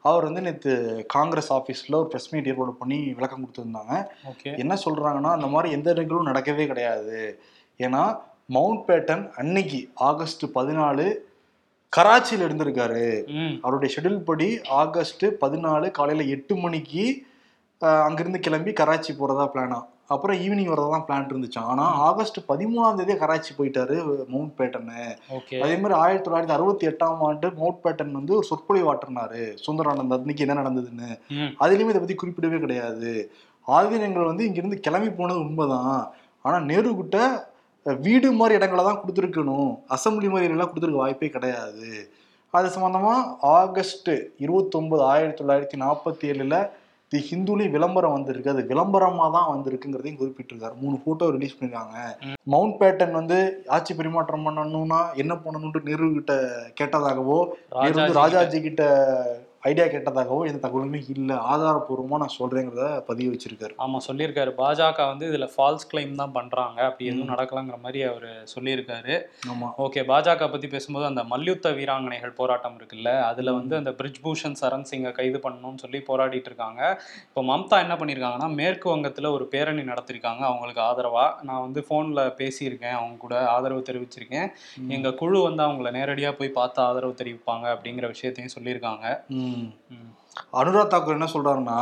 அவர் 0.00 0.24
வந்து 0.24 0.40
நேற்று 0.40 1.04
காங்கிரஸ் 1.06 1.52
ஆஃபீஸில் 1.52 1.94
ஒரு 1.94 2.10
ப்ரெஸ் 2.12 2.30
மீட் 2.30 2.46
ஏற்பாடு 2.46 2.72
பண்ணி 2.72 3.12
விளக்கம் 3.12 3.44
கொடுத்துருந்தாங்க. 3.44 3.94
என்ன 4.56 4.78
சொல்றாங்கன்னா 4.84 5.32
அந்த 5.32 5.46
மாதிரி 5.46 5.72
எந்த 5.72 5.92
நிகழ்வும் 5.92 6.26
நடக்கவே 6.26 6.66
கிடையாது. 6.66 7.40
ஏன்னா 7.78 8.02
மவுண்ட் 8.48 8.82
பேட்டன் 8.88 9.22
அன்னைக்கு 9.40 9.78
ஆகஸ்ட் 10.08 10.44
பதினாலு 10.56 11.06
கராச்சியில் 11.92 12.44
இருந்திருக்காரு. 12.46 13.04
அவருடைய 13.62 13.88
ஷெட்யூல் 13.94 14.26
படி 14.28 14.48
ஆகஸ்ட் 14.82 15.24
பதினாலு 15.42 15.88
காலையில 15.98 16.26
எட்டு 16.34 16.54
மணிக்கு 16.56 17.04
அங்கிருந்து 18.06 18.40
கிளம்பி 18.46 18.72
கராச்சி 18.80 19.12
போறதா 19.18 19.44
பிளானா 19.52 19.78
அப்புறம் 20.14 20.38
ஈவினிங் 20.44 20.70
வரதா 20.72 20.88
தான் 20.92 21.04
பிளான் 21.06 21.28
இருந்துச்சான் 21.30 21.68
ஆனா 21.72 21.84
ஆகஸ்ட் 22.08 22.38
பதிமூணாம் 22.48 22.98
தேதி 22.98 23.14
கராச்சி 23.22 23.52
போயிட்டாரு 23.58 23.96
மவுண்ட் 24.32 24.54
பேட்டன்னு 24.58 25.00
ஓகே. 25.36 25.56
அதே 25.64 25.76
மாதிரி 25.82 25.94
ஆயிரத்தி 26.02 26.26
தொள்ளாயிரத்தி 26.26 26.56
அறுபத்தி 26.56 26.84
எட்டாம் 26.90 27.22
ஆண்டு 27.28 27.48
மவுண்ட் 27.60 27.80
பேட்டன் 27.84 28.12
வந்து 28.18 28.36
ஒரு 28.38 28.46
சொற்பொழிவு 28.50 28.90
ஆற்றினாரு. 28.92 29.42
சுந்தரானந்த் 29.64 30.16
அன்னைக்கு 30.18 30.44
என்ன 30.46 30.58
நடந்ததுன்னு. 30.60 31.10
அதுலயுமே 31.62 31.92
இதை 31.92 32.00
பத்தி 32.02 32.18
குறிப்பிடவே 32.22 32.60
கிடையாது. 32.64 33.12
ஆதீனங்கள் 33.66 34.30
வந்து 34.30 34.46
இங்கிருந்து 34.48 34.84
கிளம்பி 34.86 35.10
போனது 35.20 35.40
உண்மைதான். 35.46 35.98
ஆனா 36.44 36.56
நேரு 36.70 36.92
கிட்ட 37.00 37.18
வீடு 38.04 38.28
மாதிரி 38.38 38.58
இடங்களை 38.58 38.82
தான் 38.84 39.00
கொடுத்துருக்கணும். 39.00 39.72
அசம்பிளி 39.96 40.28
மாதிரி 40.34 40.54
எல்லாம் 40.54 40.70
கொடுத்துருக்க 40.70 41.04
வாய்ப்பே 41.04 41.28
கிடையாது. 41.36 41.88
அது 42.54 42.68
சம்பந்தமா 42.76 43.12
ஆகஸ்ட் 43.58 44.10
இருபத்தொன்பது 44.44 45.02
ஆயிரத்தி 45.12 45.38
தொள்ளாயிரத்தி 45.40 45.78
நாற்பத்தி 45.84 46.24
ஏழுல 46.32 46.58
தி 47.12 47.18
ஹிந்துலையும் 47.30 47.74
விளம்பரம் 47.76 48.14
வந்திருக்கு. 48.16 48.52
அது 48.54 48.62
விளம்பரமா 48.70 49.24
தான் 49.36 49.50
வந்திருக்குங்கிறதையும் 49.52 50.20
குறிப்பிட்டிருக்காரு. 50.20 50.74
மூணு 50.82 50.96
போட்டோ 51.04 51.28
ரிலீஸ் 51.36 51.56
பண்ணிருக்காங்க. 51.56 51.96
மவுண்ட் 52.54 52.78
பேட்டன் 52.80 53.18
வந்து 53.20 53.38
ஆட்சி 53.76 53.94
பரிமாற்றம் 54.00 54.46
பண்ணணும்னா 54.48 55.00
என்ன 55.24 55.34
பண்ணணும்னு 55.44 55.88
நேரு 55.88 56.08
கிட்ட 56.18 56.34
கேட்டதாகவோ 56.80 57.38
நேரு 57.82 58.06
ராஜாஜி 58.20 58.60
கிட்ட 58.68 58.84
ஐடியா 59.64 59.86
கேட்டதாகவோ 59.86 60.46
எந்த 60.46 60.68
தகவலுமே 60.68 60.98
இல்ல. 61.08 61.34
ஆதாரப்பூர்வமா 61.52 62.16
நான் 62.16 62.34
சொல்றேங்கிறத 62.38 62.86
பதிவு 63.00 63.28
வச்சிருக்காரு. 63.32 63.74
ஆமா 63.78 63.98
சொல்லியிருக்காரு. 64.06 64.50
பாஜக 64.58 65.06
வந்து 65.06 65.24
இதுல 65.30 65.46
ஃபால்ஸ் 65.54 65.86
கிளைம் 65.92 66.14
தான் 66.14 66.32
பண்றாங்க. 66.32 66.78
அப்படி 66.84 67.06
எதுவும் 67.06 67.30
நடக்கலங்கிற 67.30 67.80
மாதிரி 67.80 68.02
அவர் 68.02 68.26
சொல்லியிருக்காரு. 68.54 69.14
ஆமா. 69.48 69.68
ஓகே 69.78 70.02
பாஜக 70.02 70.50
பத்தி 70.50 70.66
பேசும்போது 70.66 71.06
அந்த 71.06 71.24
மல்யுத்த 71.24 71.70
வீராங்கனைகள் 71.70 72.34
போராட்டம் 72.34 72.76
இருக்குல்ல 72.78 73.12
அதுல 73.22 73.52
வந்து 73.52 73.76
அந்த 73.76 73.90
பிரிஜ்பூஷன் 73.90 74.58
சரண் 74.60 74.86
சிங்கை 74.90 75.12
கைது 75.12 75.38
பண்ணணும்னு 75.38 75.78
சொல்லி 75.78 76.02
போராடிட்டு 76.08 76.50
இருக்காங்க. 76.50 76.82
இப்போ 77.28 77.42
மம்தா 77.42 77.78
என்ன 77.78 77.94
பண்ணியிருக்காங்கன்னா 77.94 78.54
மேற்கு 78.54 78.96
வங்கத்துல 78.96 79.30
ஒரு 79.30 79.46
பேரணி 79.46 79.82
நடத்திருக்காங்க. 79.82 80.42
அவங்களுக்கு 80.42 80.80
ஆதரவா. 80.80 81.26
நான் 81.42 81.60
வந்து 81.60 81.86
போன்ல 81.88 82.26
பேசியிருக்கேன். 82.38 82.96
அவங்க 82.96 83.16
கூட 83.16 83.48
ஆதரவு 83.48 83.82
தெரிவிச்சிருக்கேன். 83.88 84.48
எங்க 84.88 85.12
குழு 85.14 85.42
வந்து 85.42 85.62
அவங்கள 85.62 85.90
நேரடியா 85.98 86.32
போய் 86.32 86.56
பார்த்து 86.60 86.82
ஆதரவு 86.82 87.20
தெரிவிப்பாங்க 87.22 87.66
அப்படிங்கிற 87.74 88.06
விஷயத்தையும் 88.06 88.54
சொல்லியிருக்காங்க. 88.56 89.06
ம். 89.54 89.72
ம். 89.88 90.23
அனுராக் 90.58 90.92
தாக்கூர் 90.92 91.16
என்ன 91.16 91.28
சொல்றாருன்னா. 91.32 91.78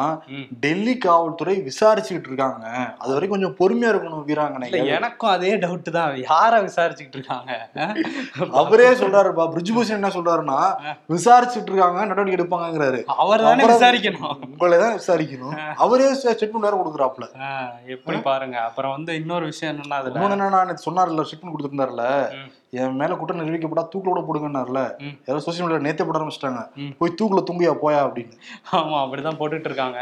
டெல்லி 0.65 0.95
காவல்துறை 0.99 1.55
விசாரிச்சுக்கிட்டு 1.69 2.31
இருக்காங்க. 2.31 2.65
அது 3.03 3.13
வரைக்கும் 3.15 3.35
கொஞ்சம் 3.35 3.57
பொறுமையா 3.61 3.91
இருக்கணும் 3.93 4.25
வீராங்கனை. 4.29 4.69
எனக்கும் 4.97 5.31
அதே 5.31 5.53
டவுட் 5.65 5.91
தான். 5.97 6.17
யார 6.31 6.53
விசாரிச்சுக்கிட்டு 6.69 7.19
இருக்காங்க? 7.21 7.51
அவரே 8.63 8.89
சொல்றாருப்பா. 9.03 9.47
பிரிஜ்பூஷன் 9.55 9.99
என்ன 10.01 10.09
சொல்றாருன்னா 10.09 10.61
விசாரிச்சுட்டு 11.15 11.71
இருக்காங்க 11.73 12.05
நடவடிக்கை 12.05 12.39
எடுப்பாங்கங்கிறாரு. 12.39 13.03
அவர் 13.05 13.47
தானே 13.49 13.67
விசாரிக்கணும். 13.75 14.39
உங்களை 14.53 14.79
தான் 14.85 14.97
விசாரிக்கணும். 15.01 15.59
அவரே 15.87 16.09
ஸ்டேட்மெண்ட் 16.23 16.67
வேற 16.69 16.75
கொடுக்குறாப்ல 16.81 17.29
எப்படி 17.95 18.19
பாருங்க. 18.31 18.59
அப்புறம் 18.69 18.95
வந்து 18.97 19.13
இன்னொரு 19.21 19.45
விஷயம் 19.53 19.75
என்னன்னா 19.75 20.01
அதுல 20.01 20.35
என்னன்னா 20.35 20.81
சொன்னார்ல 20.89 21.27
ஸ்டேட்மெண்ட் 21.29 21.55
கொடுத்துருந்தாருல. 21.55 22.07
என் 22.83 22.95
மேல 23.01 23.15
குற்றம் 23.15 23.41
நிரூபிக்கப்பட்டா 23.41 23.83
தூக்குல 23.93 24.11
கூட 24.11 24.21
போடுங்கன்னார்ல. 24.27 24.83
யாரோ 25.27 25.41
சோசியல் 25.47 25.65
மீடியா 25.65 25.85
நேத்தே 25.87 26.05
போட 26.09 26.19
ஆரம்பிச்சிட்டாங்க. 26.19 26.61
போய் 27.01 27.17
தூக்குல 27.19 27.41
தூங்கியா 27.49 27.73
போயா 27.83 27.99
அப்படின்னு. 28.05 28.35
ஆமா 28.79 28.97
அப்படிதான் 29.05 29.39
போட்டுட்டு 29.41 29.69
இருக்காங்க. 29.71 29.99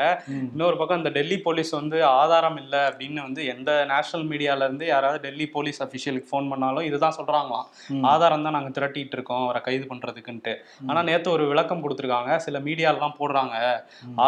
இன்னொரு 0.53 0.77
பக்கம் 0.81 1.01
இந்த 1.01 1.11
டெல்லி 1.17 1.39
போலீஸ் 1.47 1.73
வந்து 1.79 1.99
ஆதாரம் 2.21 2.59
இல்ல 2.63 2.77
அப்படின்னு 2.91 3.21
வந்து 3.27 3.41
எந்த 3.55 3.71
நேஷனல் 3.93 4.27
மீடியால 4.33 4.67
இருந்து 4.69 4.87
யாராவது 4.87 5.21
டெல்லி 5.27 5.47
போலீஸ் 5.57 5.81
அபிஷியலுக்கு 5.87 6.31
ஃபோன் 6.31 6.51
பண்ணாலும் 6.53 6.87
இதுதான் 6.89 7.17
சொல்றாங்களாம். 7.19 7.67
ஆதாரம் 8.13 8.47
தான் 8.47 8.57
நாங்க 8.59 8.73
திரட்டிட்டு 8.79 9.17
இருக்கோம் 9.19 9.45
அவரை 9.47 9.63
கைது 9.69 9.85
பண்றதுக்குன்ட்டு. 9.93 10.55
ஆனா 10.91 11.03
நேத்து 11.11 11.31
ஒரு 11.37 11.47
விளக்கம் 11.53 11.83
கொடுத்துருக்காங்க. 11.85 12.37
சில 12.47 12.59
மீடியாலாம் 12.69 13.17
போடுறாங்க. 13.21 13.57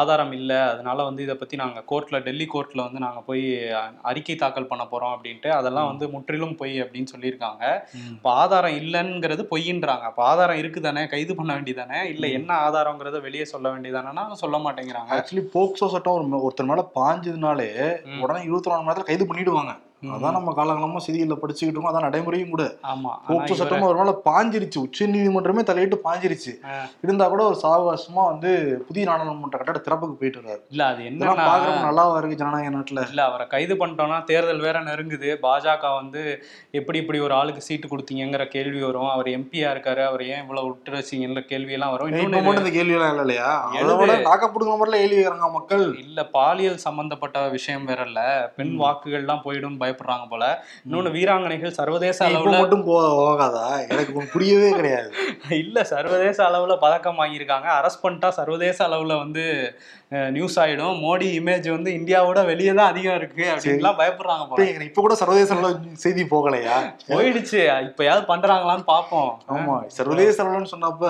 ஆதாரம் 0.01 0.33
இல்ல 0.41 0.53
அதனால 0.73 0.99
வந்து 1.09 1.23
இதை 1.27 1.37
பத்தி 1.43 1.57
நாங்க 1.63 1.85
கோர்ட்ல 1.93 2.19
டெல்லி 2.29 2.49
கோர்ட்ல 2.55 2.81
வந்து 2.87 3.01
நாங்க 3.07 3.21
போய் 3.29 3.45
அறிக்கை 4.11 4.37
தாக்கல் 4.37 4.71
பண்ண 4.71 4.85
போறோம் 4.93 5.15
அப்படின்ட்டு 5.17 5.51
அதெல்லாம் 5.59 5.91
வந்து 5.91 6.05
முற்றிலும் 6.15 6.57
பொய் 6.61 6.77
அப்படின்னு 6.83 7.13
சொல்லியிருக்காங்க. 7.15 7.65
இப்போ 8.17 8.31
ஆதாரம் 8.43 8.77
இல்லைங்கிறது 8.81 9.43
பொய்யின்றாங்க. 9.53 10.05
அப்போ 10.11 10.23
ஆதாரம் 10.25 10.61
இருக்குதானே? 10.63 11.03
கைது 11.15 11.33
பண்ண 11.39 11.51
வேண்டியதானே? 11.57 12.01
இல்லை 12.15 12.29
என்ன 12.39 12.51
ஆதாரங்கிறத 12.67 13.21
வெளியே 13.27 13.47
சொல்ல 13.53 13.71
வேண்டியதானேன்னா 14.03 14.41
சொல்ல 14.43 14.57
மாட்டேங்கிறாங்க 14.59 15.11
ஆக்சுவலி 15.17 15.45
போக்சோ 15.55 15.89
சட்டம் 15.89 16.17
ஒரு 16.19 16.45
ஒருத்தர் 16.47 16.71
மேல 16.71 16.85
பாஞ்சதுனாலே. 16.95 17.69
உடனே 18.21 18.43
இருபத்தி 18.43 18.71
நாலு 18.71 18.83
மணி 18.83 18.91
நேரத்துல 18.91 19.11
கைது 19.11 19.27
பண்ணிடுவாங்க. 19.27 19.73
அதான் 20.03 20.31
நம்ம 20.31 20.53
காலகாலமா 20.57 20.97
செய்திகளில் 20.97 21.43
படிச்சுக்கிட்டு 21.43 21.67
இருக்கோம். 21.67 21.95
அதான் 21.95 22.01
நடைமுறையும் 22.01 22.51
கூட. 22.51 22.63
ஆமா. 22.63 23.09
போக்சோ 23.29 23.33
இவரை- 23.33 23.53
சட்டம் 23.53 23.81
ஒரு 23.81 23.99
மேல 23.99 24.21
பாஞ்சிருச்சு. 24.25 24.79
உச்ச 24.79 25.07
நீதிமன்றமே 25.07 25.63
தலையிட்டு 25.63 26.01
பாஞ்சிருச்சு. 26.05 26.55
இருந்தா 27.03 27.29
கூட 27.29 27.45
ஒரு 27.45 27.59
சாவகாசமா 27.63 28.25
வந்து 28.27 28.85
புதிய 28.87 29.05
நாடாளுமன்ற 29.05 29.59
கட்டட 29.59 29.79
திறப்புக்கு 29.79 30.13
போயிட்டு 30.13 30.41
வர்றாரு. 30.41 30.71
இல்ல 30.71 30.87
அது 30.87 31.03
என்னன்னா 31.03 31.33
பாக்குறப்ப 31.33 31.87
நல்லாவா 31.87 32.19
இருக்கு 32.19 32.37
ஜனநாயக 32.37 32.77
நாட்டுல? 32.77 33.09
இல்ல 33.09 33.25
அவரை 33.25 33.47
கைது 33.47 33.75
பண்ணிட்டோம்னா 33.75 34.25
தேர்தல் 34.25 34.61
வேற 34.61 34.81
நெருங்குது. 34.81 35.37
பாஜக 35.43 35.95
வந்து 35.95 36.43
எப்படி 36.71 36.99
இப்படி 36.99 37.19
ஒரு 37.19 37.35
ஆளுக்கு 37.35 37.61
சீட்டு 37.61 37.89
கொடுத்தீங்கங்கிற 37.89 38.47
கேள்வி 38.47 38.83
வரும். 38.83 39.09
அவர் 39.09 39.27
எம்பியா 39.27 39.71
இருக்காரு. 39.73 40.07
அவர் 40.07 40.23
ஏன் 40.23 40.41
இவ்வளவு 40.41 40.67
விட்டு 40.67 40.93
வச்சீங்கன்ற 40.93 41.41
கேள்வி 41.41 41.73
எல்லாம் 41.73 41.91
வரும் 41.91 42.11
மட்டும் 42.11 42.57
இந்த 42.57 42.71
கேள்வி 42.71 42.93
எல்லாம் 42.93 43.09
இல்ல 43.09 43.21
இல்லையா? 43.21 43.65
அதை 43.65 43.79
எழுது. 43.79 43.97
விட 43.97 44.17
நாக்கப்படுங்க 44.17 44.77
மாதிரில 44.77 44.91
கேள்வி 44.91 45.17
கேக்குறாங்க 45.17 45.53
மக்கள். 45.53 45.99
இல்ல 45.99 46.27
பாலியல் 46.27 46.77
சம்பந்தப்பட்ட 46.77 47.49
விஷயம் 47.49 47.85
வேற 47.85 48.03
இல்ல. 48.03 48.53
பெண் 48.57 48.77
வாக்குகள்லாம் 48.79 49.41
போயிடும் 49.45 49.91
பயப்படுறாங்க 49.93 50.27
போல. 50.29 50.45
இன்னொன்னு 50.85 51.11
வீராங்கனைகள் 51.15 51.79
சர்வதேச 51.79 52.19
இப்ப 52.19 52.29
அளவுல 52.31 52.61
மட்டும் 52.63 52.85
போகாதா? 52.89 53.65
எனக்கு 53.91 54.13
புரியவே 54.35 54.71
கிடையாது. 54.73 55.09
இல்ல 55.63 55.79
சர்வதேச 55.93 56.39
அளவுல 56.49 56.77
பதக்கம் 56.83 57.19
வாங்கியிருக்காங்க. 57.19 57.69
அரெஸ்ட் 57.79 58.05
பண்ணிட்டா 58.05 58.29
சர்வதேச 58.33 58.79
அளவுல 58.89 59.17
வந்து 59.23 59.45
நியூஸ் 60.33 60.57
ஆயிடும். 60.59 60.97
மோடி 61.03 61.27
இமேஜ் 61.37 61.67
வந்து 61.71 61.91
இந்தியாவோட 61.99 62.41
வெளியே 62.49 62.73
தான் 62.73 62.91
அதிகம் 62.93 63.19
இருக்கு 63.21 63.45
அப்படின்லாம் 63.53 63.99
பயப்படுறாங்க 64.01 64.43
இப்ப 64.45 64.57
போல 64.57 64.87
இப்ப 64.89 65.03
கூட 65.03 65.15
சர்வதேச 65.21 65.49
அளவுல 65.55 65.71
செய்தி 66.03 66.23
போகலையா? 66.33 66.77
போயிடுச்சு. 67.11 67.61
இப்பயாவது 67.89 68.25
பண்றாங்களான்னு 68.29 68.85
பாப்போம். 68.91 69.31
ஆமா 69.55 69.77
சர்வதேச 69.97 70.37
அளவுலன்னு 70.43 70.73
சொன்னப்ப 70.73 71.07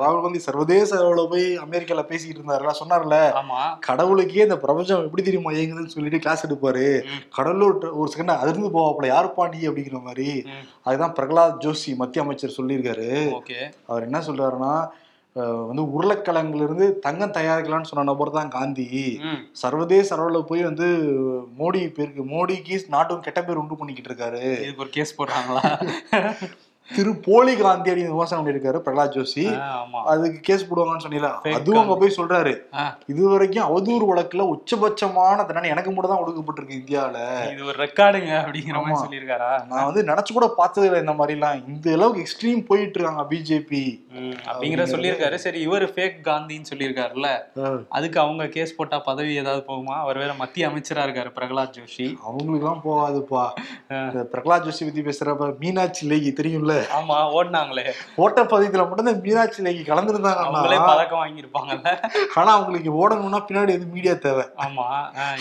ராகுல் 0.00 0.22
காந்தி 0.22 0.42
சர்வதேச 0.46 0.90
அளவுல 0.98 1.24
போய் 1.32 1.46
அமெரிக்கால 1.64 2.04
பேசிக்கிட்டு 2.10 2.40
இருந்தாருல 2.40 2.74
சொன்னார்ல 2.82 3.16
ஆமா. 3.40 3.60
கடவுளுக்கே 3.86 4.42
இந்த 4.42 4.58
பிரபஞ்சம் 4.62 5.04
எப்படி 5.06 5.22
தெரியுமா 5.22 5.52
இயங்குதுன்னு 5.54 5.94
சொல்லிட்டு 5.94 6.22
கிளாஸ் 6.24 6.46
எடுப்பாரு. 6.46 6.86
கடலூர் 7.36 7.70
ஒரு 8.00 8.08
செகண்ட் 8.22 8.42
அதிர்ந்து 8.42 8.68
போவாப்புல. 8.68 9.06
யாருப்பா 9.12 9.44
நீ 9.54 9.60
அப்படிங்கிற 9.68 10.00
மாதிரி. 10.02 10.28
அதுதான் 10.82 11.14
பிரகலாத் 11.18 11.60
ஜோஷி 11.64 11.92
மத்திய 11.96 12.24
அமைச்சர் 12.24 12.58
சொல்லியிருக்காரு. 12.58 13.08
அவர் 13.86 14.06
என்ன 14.08 14.20
சொல்றாருன்னா 14.20 14.74
வந்து 15.68 15.82
உருளைக்கிழங்குல 15.96 16.64
இருந்து 16.64 16.86
தங்கம் 16.98 17.34
தயாரிக்கலாம்னு 17.36 17.90
சொன்ன 17.90 18.08
நபர் 18.10 18.30
தான் 18.30 18.50
காந்தி. 18.56 18.86
சர்வதேச 19.52 20.08
அளவுல 20.16 20.40
போய் 20.42 20.62
வந்து 20.62 20.88
மோடி 21.60 21.80
பேருக்கு 21.94 22.24
மோடிக்கு 22.34 22.76
நாட்டுக்கும் 22.88 23.26
கெட்ட 23.28 23.42
பேர் 23.44 23.60
உண்டு 23.62 23.78
பண்ணிக்கிட்டு 23.80 24.12
இருக்காரு. 24.12 24.42
இதுக்கு 24.64 24.84
ஒரு 24.86 24.92
கேஸ் 24.98 25.16
போடுறாங்களா 25.18 25.62
திரு 26.88 27.10
போலி 27.26 27.52
காந்தி 27.56 27.90
அப்படின்னு 27.90 28.12
விமர்சனம் 28.14 28.44
பண்ணியிருக்காரு 28.44 28.78
பிரகலாத் 28.84 29.14
ஜோஷி. 29.16 29.44
அதுக்கு 30.12 30.38
கேஸ் 30.48 30.64
போடுவாங்கன்னு 30.68 31.04
சொன்னீங்களா 31.04 31.30
அதுவும் 31.58 31.80
அங்க 31.82 31.94
போய் 32.00 32.16
சொல்றாரு. 32.16 32.52
இது 33.12 33.22
வரைக்கும் 33.32 33.66
அவதூறு 33.68 34.04
வழக்குல 34.10 34.46
உச்சபட்சமான 34.54 35.36
தண்டனை 35.48 35.70
எனக்கு 35.74 35.90
மட்டும் 35.92 36.12
தான் 36.12 36.22
கொடுக்கப்பட்டிருக்கு 36.22 36.78
இந்தியாவுல. 36.80 37.18
இது 37.52 37.62
ஒரு 37.70 37.78
ரெக்கார்டுங்க 37.84 38.32
அப்படிங்கிற 38.40 38.76
மாதிரி. 38.80 39.02
சொல்லியிருக்காரா? 39.04 39.50
நான் 39.70 39.88
வந்து 39.88 40.02
நினைச்சு 40.10 40.36
கூட 40.38 40.48
பார்த்தது 40.58 40.88
இல்லை 40.88 41.00
இந்த 41.04 41.14
மாதிரி 41.20 41.36
எல்லாம் 41.38 41.62
இந்த 41.72 41.88
அளவுக்கு 41.96 42.24
எக்ஸ்ட்ரீம் 42.24 42.62
போயிட்டு 42.70 42.98
இருக்காங்க 42.98 43.24
பிஜேபி 43.32 43.84
அப்படிங்கிற 44.48 44.86
சொல்லியிருக்காரு. 44.94 45.38
சரி 45.46 45.60
இவர் 45.68 45.86
ஃபேக் 45.94 46.18
காந்தின்னு 46.28 46.70
சொல்லியிருக்காருல்ல. 46.72 47.30
அதுக்கு 47.98 48.20
அவங்க 48.24 48.50
கேஸ் 48.56 48.76
போட்டா 48.80 49.00
பதவி 49.10 49.32
ஏதாவது 49.44 49.64
போகுமா? 49.70 49.96
அவர் 50.04 50.22
வேற 50.24 50.34
மத்திய 50.42 50.70
அமைச்சரா 50.72 51.06
இருக்காரு 51.08 51.32
பிரகலாத் 51.38 51.74
ஜோஷி. 51.78 52.08
அவங்களுக்கு 52.26 52.64
எல்லாம் 52.64 52.84
போகாதுப்பா 52.88 53.46
பிரகலாத் 54.34 54.68
ஜோஷி 54.68 54.84
பத்தி 54.90 55.08
பேசுறப்ப 55.10 55.50
மீனாட்சி 55.64 56.04
லேகி 56.12 56.32
தெரியும்ல? 56.42 56.71
ஆமா 56.98 57.16
ஓடினாங்களே. 57.36 57.84
ஓட்டப்பதிவுல 58.22 58.84
மட்டும் 58.88 59.06
இந்த 59.06 59.14
மீனாட்சி 59.26 59.60
லேகி 59.66 59.82
அவங்களே 59.82 59.90
கலந்துருந்தாங்க 59.90 60.88
பதக்கம் 60.90 61.22
வாங்கியிருப்பாங்கல்ல. 61.22 61.90
ஆனா 62.38 62.50
அவங்களுக்கு 62.56 62.90
ஓடணும்னா 63.02 63.40
பின்னாடி 63.48 63.76
எது 63.78 63.86
மீடியா 63.94 64.14
தேவை. 64.26 64.44
ஆமா 64.66 64.86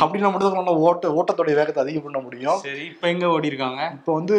அப்படின்னா 0.03 0.31
மட்டும் 0.31 0.55
தான் 0.57 0.83
ஓட்ட 0.87 1.13
ஓட்டத்தோடைய 1.19 1.57
வேகத்தை 1.59 1.83
அதிகம் 1.83 2.05
பண்ண 2.07 2.21
முடியும். 2.27 2.61
சரி 2.67 2.85
இப்ப 2.93 3.07
எங்க 3.13 3.27
ஓடி 3.35 3.51
இருக்காங்க 3.51 3.81
இப்ப 3.97 4.13
வந்து 4.19 4.37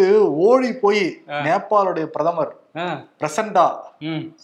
ஓடி 0.49 0.72
போய் 0.84 1.04
நேபாளுடைய 1.46 2.06
பிரதமர் 2.16 2.52
பிரசண்டா. 3.20 3.64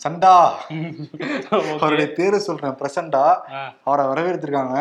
சண்டா. 0.02 0.32
அவருடைய 1.82 2.08
பேரு 2.18 2.38
சொல்றேன் 2.46 2.76
பிரசண்டா. 2.80 3.22
அவரை 3.86 4.04
வரவேற்றிருக்காங்க. 4.10 4.76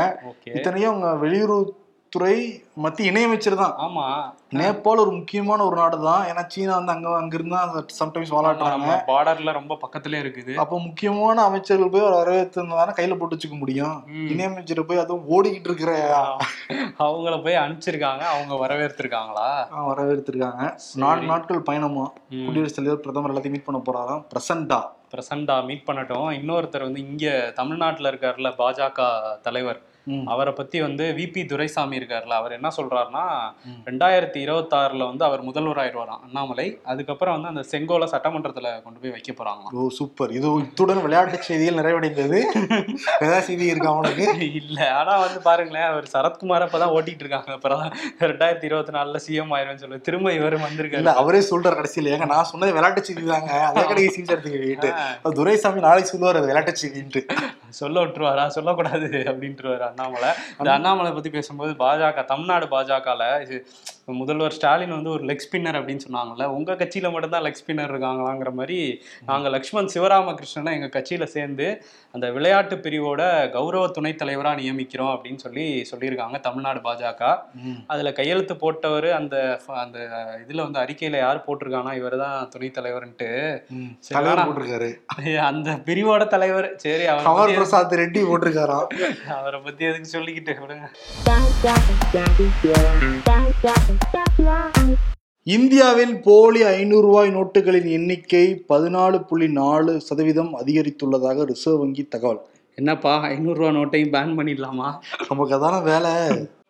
இத்தனையும் 0.58 0.92
அவங்க 0.92 1.12
வெளியுறவுத்துறை 2.08 2.36
மத்திய 2.84 3.12
இணையமைச்சர் 3.12 3.62
தான். 3.62 3.74
ஆமா. 3.86 4.04
நேபாள் 4.58 5.02
ஒரு 5.04 5.12
முக்கியமான 5.12 5.60
ஒரு 5.68 5.76
நாடு 5.80 5.98
தான். 6.06 6.24
ஏன்னா 6.30 6.44
சீனா 6.48 6.74
வந்து 6.80 6.94
அங்க 6.94 7.08
அங்க 7.20 7.34
இருந்தா 7.38 7.60
சம்டைம்ஸ் 8.00 8.32
வாலாட்டுறாங்க. 8.36 8.76
நம்ம 8.76 8.98
பார்டர்ல 9.10 9.54
ரொம்ப 9.60 9.74
பக்கத்துல 9.84 10.20
இருக்குது. 10.24 10.54
அப்போ 10.64 10.76
முக்கியமான 10.80 11.44
அமைச்சர்கள் 11.50 11.92
போய் 11.94 12.06
அவர் 12.06 12.18
வரவேற்றிருந்தானே 12.20 12.94
கையில 13.00 13.18
போட்டு 13.18 13.38
வச்சுக்க 13.38 13.58
முடியும். 13.64 13.96
இணையமைச்சர் 14.34 14.88
போய் 14.92 15.04
அதுவும் 15.04 15.28
ஓடிக்கிட்டு 15.36 15.70
இருக்கிற 15.72 15.94
அவங்கள 17.08 17.36
போய் 17.48 17.62
அனுப்பிச்சிருக்காங்க. 17.64 18.24
அவங்க 18.36 18.54
வரவேற்றிருக்காங்களா? 18.64 19.50
வரவேற்றிருக்காங்க. 19.92 20.64
நாலு 21.04 21.22
நாட்கள் 21.32 21.68
பயணமா. 21.72 22.06
குடியரசுத் 22.48 22.80
தலைவர் 22.80 23.04
பிரதமர் 23.06 23.34
எல்லாத்தையும் 23.34 23.58
மீட் 23.58 23.68
பண்ண 23.70 23.82
போறாராம் 23.90 24.24
பிரசண்டா 24.34 24.80
பிரசண்டா 25.12 25.56
மீட் 25.68 25.86
பண்ணட்டும். 25.90 26.30
இன்னொருத்தர் 26.40 26.88
வந்து 26.88 27.02
இங்க 27.10 27.28
தமிழ்நாட்டுல 27.60 28.10
இருக்காருல்ல 28.12 28.50
பாஜக 28.62 29.02
தலைவர். 29.46 29.80
அவரை 30.34 30.54
பத்தி 30.58 30.78
வந்து 30.82 31.06
விபி 31.18 31.42
துரைசாமி 31.52 31.96
இருக்காருல்ல 32.00 32.36
அவர் 32.42 32.56
என்ன 32.58 32.70
சொல்றாருன்னா. 32.78 33.24
ரெண்டாயிரத்தி 33.88 34.40
இருபத்தாறுல 34.46 35.06
வந்து 35.10 35.24
அவர் 35.28 35.42
முதல்வர் 35.48 35.82
ஆயிடுவாராம் 35.84 36.24
அண்ணாமலை. 36.28 36.68
அதுக்கப்புறம் 36.92 37.36
வந்து 37.36 37.52
அந்த 37.54 37.64
செங்கோலை 37.72 38.08
சட்டமன்றத்துல 38.14 38.68
கொண்டு 38.86 39.02
போய் 39.02 39.14
வைக்க 39.16 39.32
போறாங்களாம். 39.40 39.74
Oh 39.82 39.90
super. 40.00 40.32
இது 40.38 40.54
இத்துடன் 40.64 41.02
விளையாட்டு 41.06 41.40
செய்திகள் 41.50 41.80
நிறைவடைந்தது. 41.80 42.40
செய்தி 43.48 43.66
இருக்கா 43.72 43.90
அவனுக்கு 43.94 44.26
இல்ல 44.62 44.80
ஆனா 45.00 45.14
வந்து 45.26 45.40
பாருங்களேன் 45.48 45.88
அவர் 45.92 46.08
சரத்குமார் 46.16 46.66
அப்பதான் 46.68 46.94
ஓட்டிட்டு 46.98 47.24
இருக்காங்க. 47.26 47.52
அப்புறம் 47.58 47.84
ரெண்டாயிரத்தி 48.30 48.68
இருபத்தி 48.70 48.94
நாலுல 48.98 49.20
சிஎம் 49.28 49.54
ஆயிரும்னு 49.58 49.84
சொல்லி 49.84 50.00
திரும்ப 50.08 50.34
இவர் 50.40 50.56
இல்ல 50.58 50.68
வந்திருக்காரு 50.68 51.20
அவரே 51.24 51.42
சொல்றாரு 51.52 51.78
கடைசியில. 51.80 52.14
ஏங்க 52.16 52.28
நான் 52.34 52.50
சொன்னது 52.52 52.76
விளையாட்டு 52.78 53.04
செய்தி 53.10 53.26
தாங்க. 53.34 53.54
அதே 53.70 53.86
கடைக்கு 53.92 54.16
சீட் 54.18 54.34
எடுத்துக்கிட்டு 54.36 55.36
துரைசாமி 55.40 55.86
நாளைக்கு 55.88 56.12
சொல்லுவார் 56.14 56.42
விளையாட்டு 56.50 56.74
செய்தின்ட்டு. 56.84 57.22
சொல்ல 57.70 58.06
விட்டுருவாரா? 58.06 58.48
சொல்லக்கூடாது 58.48 59.06
அப்படின்ட்டுருவாரு 59.06 59.80
அண்ணாமலை. 59.80 60.30
இந்த 60.58 60.72
அண்ணாமலை 60.72 61.12
பத்தி 61.12 61.30
பேசும்போது 61.30 61.72
பாஜக 61.74 62.26
தமிழ்நாடு 62.26 62.66
பாஜகல 62.66 63.42
இது 63.42 63.68
முதல்வர் 64.14 64.54
ஸ்டாலின் 64.56 64.94
வந்து 64.96 65.10
ஒரு 65.10 65.24
லெக் 65.26 65.44
ஸ்பின்னர் 65.46 65.78
அப்படின்னு 65.78 66.04
சொன்னாங்கல்ல 66.06 66.46
உங்க 66.58 66.74
கட்சியில 66.74 67.08
மட்டும்தான் 67.12 67.44
லெக் 67.46 67.60
ஸ்பின்னர் 67.62 67.92
இருக்காங்களாங்கிற 67.94 68.52
மாதிரி 68.54 68.78
நாங்க 69.26 69.50
லக்ஷ்மண் 69.50 69.90
சிவராமகிருஷ்ணனை 69.94 70.72
எங்க 70.78 70.90
கட்சியில 70.94 71.24
சேர்ந்து 71.24 71.68
அந்த 72.12 72.28
விளையாட்டு 72.36 72.76
பிரிவோட 72.76 73.22
கௌரவ 73.56 73.88
துணைத் 73.88 74.22
தலைவரா 74.22 74.52
நியமிக்கிறோம் 74.62 75.12
அப்படின்னு 75.16 75.42
சொல்லி 75.46 75.66
சொல்லியிருக்காங்க 75.92 76.40
தமிழ்நாடு 76.40 76.80
பாஜக. 76.88 77.24
அதுல 77.88 78.12
கையெழுத்து 78.20 78.56
போட்டவர் 78.64 79.10
அந்த 79.20 79.36
அந்த 79.84 80.00
இதுல 80.44 80.66
வந்து 80.68 80.82
அறிக்கையில 80.84 81.20
யார் 81.26 81.44
போட்டிருக்கானா 81.48 81.94
இவர் 82.00 82.18
தான் 82.24 82.50
துணைத் 82.54 82.78
தலைவர்ன்ட்டு. 82.78 83.30
போட்டிருக்காரு. 84.48 84.90
அந்த 85.50 85.70
பிரிவோட 85.90 86.26
தலைவர். 86.36 86.70
சரி 86.86 87.06
அவர் 87.12 87.56
பிரசாத் 87.60 88.00
ரெட்டி 88.04 88.24
போட்டிருக்காராம். 88.32 88.88
அவரை 89.40 89.62
பத்தி 89.68 89.86
எதுக்கு 89.92 90.16
சொல்லிக்கிட்டு 90.18 90.60
விடுங்க 90.64 90.88
இந்தியாவில் 95.44 96.20
போலி 96.20 96.62
ஐநூறு 96.62 97.02
ரூபாய் 97.02 97.36
நோட்டுகளின் 97.36 97.90
எண்ணிக்கை 97.90 98.64
பதினாலு 98.70 99.28
புள்ளி 99.28 99.50
நாலு 99.52 100.02
சதவீதம் 100.02 100.58
அதிகரித்துள்ளதாக 100.60 101.44
ரிசர்வ் 101.44 101.80
வங்கி 101.80 102.04
தகவல். 102.04 102.40
என்னப்பா 102.76 103.24
ஐநூறுரூவா 103.24 103.72
நோட்டையும் 103.78 104.14
பேன் 104.14 104.38
பண்ணிடலாமா? 104.38 105.00
நமக்கு 105.30 105.56
அதான 105.56 105.84
வேலை. 105.84 106.12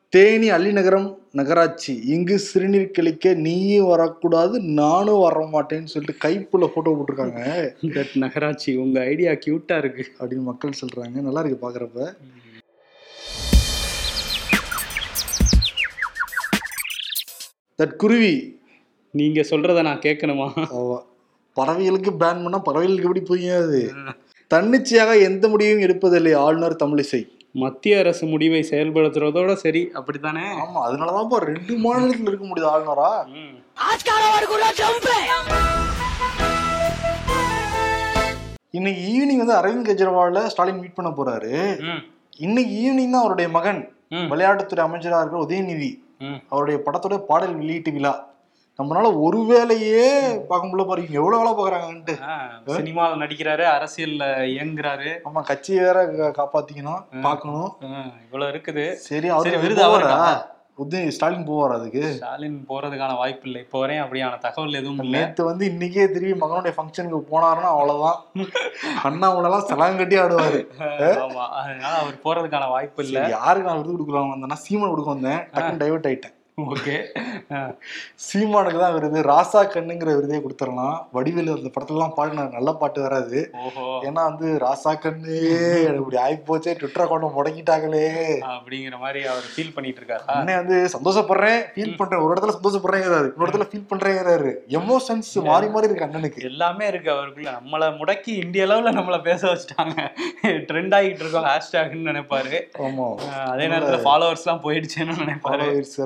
தேனி 0.09 0.51
அள்ளிநகரம் 0.51 1.15
நகராட்சி. 1.31 2.01
இங்கு 2.05 2.39
சிறுநீர் 2.39 2.91
கழிக்க 2.91 3.33
நீயும் 3.33 3.87
வரக்கூடாது 3.87 4.59
நானும் 4.59 5.19
வர 5.19 5.47
மாட்டேன்னு 5.53 5.83
சொல்லிட்டு 5.83 6.27
கைப்புள்ள 6.27 6.67
போட்டோ 6.67 6.91
போட்டிருக்காங்க. 6.91 7.69
நகராட்சி 8.13 8.75
உங்க 8.75 9.01
ஐடியா 9.01 9.31
கியூட்டா 9.31 9.77
இருக்கு. 9.77 10.05
அப்படின்னு 10.19 10.41
மக்கள் 10.41 10.79
சொல்றாங்க. 10.81 11.21
நல்லா 11.21 11.39
இருக்கு 11.39 11.69
பாக்குறப்ப. 11.69 12.13
தட் 17.79 17.95
குருவி 17.95 18.31
நீங்க 19.11 19.41
சொல்றத 19.41 19.81
நான் 19.81 19.99
கேட்கணுமா. 19.99 20.47
பறவைகளுக்கு 21.57 22.11
பேன் 22.11 22.41
பண்ணா 22.43 22.59
பறவைகளுக்கு 22.59 23.03
எப்படி 23.03 23.21
புரியாது 23.29 23.79
தன்னிச்சையாக 24.51 25.17
எந்த 25.19 25.47
முடிவையும் 25.47 25.83
எடுப்பதில்லை 25.87 26.35
ஆளுநர் 26.35 26.81
தமிழிசை 26.83 27.21
மத்திய 27.51 27.99
அரசு 27.99 28.25
முடிவை 28.25 28.61
செயல்படுத்துறதோட 28.71 29.53
சரி 29.53 29.89
அப்படித்தானே 29.93 30.45
ஆமா 30.63 30.79
அதனாலதான் 30.87 31.45
ரெண்டு 31.51 31.77
மாநிலத்தில் 31.77 32.27
இருக்க 32.27 32.45
முடியுது 32.47 32.71
ஆளுநரா. 32.73 33.11
இன்னைக்கு 38.73 39.01
ஈவினிங் 39.11 39.43
வந்து 39.43 39.57
அரவிந்த் 39.59 39.87
கெஜ்ரிவால 39.89 40.45
ஸ்டாலின் 40.47 40.79
மீட் 40.79 40.93
பண்ண 40.93 41.09
போறாரு. 41.09 41.53
இன்னைக்கு 42.37 42.73
ஈவினிங் 42.81 43.11
தான் 43.11 43.21
அவருடைய 43.21 43.49
மகன். 43.49 43.81
விளையாட்டுத்துறை 44.31 44.83
அமைச்சராக 44.83 45.21
இருக்கிற 45.21 45.45
உதயநிதி. 45.45 45.89
அவருடைய 46.49 46.81
படத்தோட 46.85 47.17
பாடல் 47.17 47.55
வெளியீட்டு 47.55 47.91
விழா. 47.91 48.13
நம்மளால 48.79 49.21
ஒரு 49.21 49.45
வேலையே 49.45 50.01
பார்க்க 50.49 50.67
முடியல 50.67 50.87
பாருங்க 50.87 51.09
எவ்வளவு 51.11 51.39
வேலை 51.41 51.53
பாக்குறாங்கன்ட்டு 51.53 52.13
சினிமாவில் 52.75 53.21
நடிக்கிறாரு 53.21 53.63
அரசியல்ல 53.75 54.23
இயங்குறாரு. 54.47 55.11
ஆமா 55.27 55.41
கட்சியை 55.43 55.83
வேற 55.83 56.03
காப்பாத்திக்கணும் 56.39 57.01
பார்க்கணும். 57.21 57.69
ஆ, 57.83 58.03
இவ்வளவு 58.25 58.51
இருக்குது. 58.51 58.85
சரி 58.93 59.29
அவரு 59.29 59.57
விருது 59.57 59.83
அவருக்கா? 59.83 60.19
உதய 60.83 61.11
ஸ்டாலின் 61.15 61.45
போவார் 61.47 61.73
அதுக்கு? 61.75 62.03
ஸ்டாலின் 62.17 62.57
போறதுக்கான 62.69 63.15
வாய்ப்பு 63.17 63.45
இல்லை 63.49 63.61
இப்போ 63.61 63.79
வரையும் 63.79 64.03
அப்படியான 64.05 64.37
தகவல் 64.37 64.79
எதுவும் 64.81 64.99
இல்லை. 65.03 65.19
நேத்து 65.19 65.43
வந்து 65.43 65.63
இன்னைக்கே 65.71 66.05
திரும்பி 66.13 66.35
மகனுடைய 66.43 66.73
ஃபங்க்ஷனுக்கு 66.77 67.21
போனாருன்னா 67.31 67.69
அவ்வளவுதான். 67.73 68.19
அண்ணாமலைலாம் 69.07 69.67
சலாம் 69.71 69.99
கட்டி 70.01 70.17
ஆடுவாரு. 70.23 70.61
ஆமா. 71.25 71.45
அதனால 71.61 71.93
அவர் 72.03 72.23
போறதுக்கான 72.25 72.69
வாய்ப்பு 72.69 73.03
இல்லை. 73.05 73.23
யாருக்கு 73.37 73.69
நான் 73.69 73.81
விருது 73.81 73.97
கொடுக்கலாம் 73.97 74.33
வந்தேன்னா 74.35 74.59
சீமான் 74.65 74.93
கொடுக்க 74.95 75.15
வந்தேன். 75.15 75.41
டக்குன்னு 75.53 75.83
டைவர்ட் 75.83 76.09
ஆயிட்டேன். 76.11 76.36
ஓகே. 76.57 76.93
சீமானுக்கு 78.25 78.79
தான் 78.83 78.93
விருது 78.93 79.19
ராசா 79.29 79.59
கண்ணுங்கிற 79.73 80.09
விருதே 80.17 80.37
கொடுத்துடலாம். 80.43 80.95
வடிவேலு 81.15 81.51
அந்த 81.57 81.69
படத்துலலாம் 81.75 82.15
பாடினார் 82.15 82.55
நல்ல 82.55 82.69
பாட்டு 82.73 82.99
வராது. 83.01 83.39
ஓஹோ. 83.65 83.83
ஏன்னா 84.07 84.21
வந்து 84.29 84.47
ராசா 84.63 84.91
கண்ணு 85.03 85.35
இப்படி 85.97 86.17
ஆகி 86.23 86.37
போச்சே 86.47 86.71
ட்விட்டர் 86.79 87.03
அக்கௌண்ட் 87.03 87.35
முடக்கிட்டாங்களே. 87.35 88.07
அப்படிங்கிற 88.53 88.97
மாதிரி 89.03 89.21
அவர் 89.33 89.45
ஃபீல் 89.51 89.75
பண்ணிட்டு 89.75 90.01
இருக்காரா 90.01 90.37
அண்ணன் 90.37 90.59
வந்து 90.61 90.79
சந்தோஷப்படுறேன் 90.95 91.61
ஃபீல் 91.75 91.95
பண்றேன். 91.99 92.23
ஒரு 92.23 92.31
இடத்துல 92.33 92.55
சந்தோஷப்படுறேங்கிறாரு 92.57 93.29
இன்னொரு 93.31 93.51
இடத்துல 93.51 93.67
ஃபீல் 93.73 93.87
பண்றேங்கிறாரு. 93.91 94.53
எமோஷன்ஸ் 94.79 95.31
மாறி 95.49 95.69
மாறி 95.75 95.89
இருக்கு 95.89 96.07
அண்ணனுக்கு. 96.07 96.41
எல்லாமே 96.51 96.87
இருக்கு 96.93 97.11
அவருக்குள்ள. 97.15 97.53
நம்மள 97.59 97.91
முடக்கி 98.01 98.33
இந்திய 98.45 98.67
அளவுல 98.69 98.95
நம்மள 98.99 99.21
பேச 99.29 99.41
வச்சுட்டாங்க. 99.53 99.97
ட்ரெண்ட் 100.71 100.97
ஆகிட்டு 100.99 101.23
இருக்கோம் 101.25 101.47
ஹேஷ்டேக்னு 101.51 102.09
நினைப்பாரு. 102.11 102.55
ஆமா. 102.89 103.07
அதே 103.53 103.67
நேரத்துல 103.75 104.01
ஃபாலோவர்ஸ் 104.09 104.45
எல்லாம் 104.47 104.65
போயிடுச்சுன்னு 104.67 105.21
நினைப்பாரு. 105.23 105.63
ஃபாலோவர்ஸ் 105.63 105.97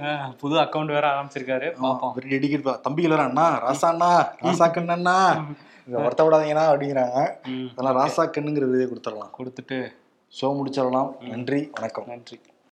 அஹ் 0.00 0.36
புது 0.36 0.54
அக்கவுண்ட் 0.56 0.86
வேற 0.86 1.08
ஆரம்பிச்சிருக்காரு. 1.08 1.74
பாப்போம். 1.82 2.12
வெரி 2.14 2.28
டெடிகேட் 2.28 2.80
தம்பிகள் 2.80 3.10
வேற 3.10 3.22
அண்ணா 3.22 3.70
ராசா 3.70 3.84
அண்ணா 3.84 4.34
ராசா 4.42 4.70
கண்ணண்ணா 4.70 5.46
வருத்த 5.86 6.24
விடாதீங்கண்ணா 6.24 6.66
அப்படிங்கிறாங்க. 6.72 7.30
அதெல்லாம் 7.76 7.96
ராசா 7.96 8.20
கண்ணுங்கிற 8.20 8.70
விருதே 8.70 8.92
கொடுத்துடலாம். 8.92 9.30
கொடுத்துட்டு 9.38 9.92
ஷோ 10.40 10.44
முடிச்சிடலாம். 10.44 11.20
நன்றி 11.28 11.70
வணக்கம். 11.72 12.04
நன்றி. 12.06 12.40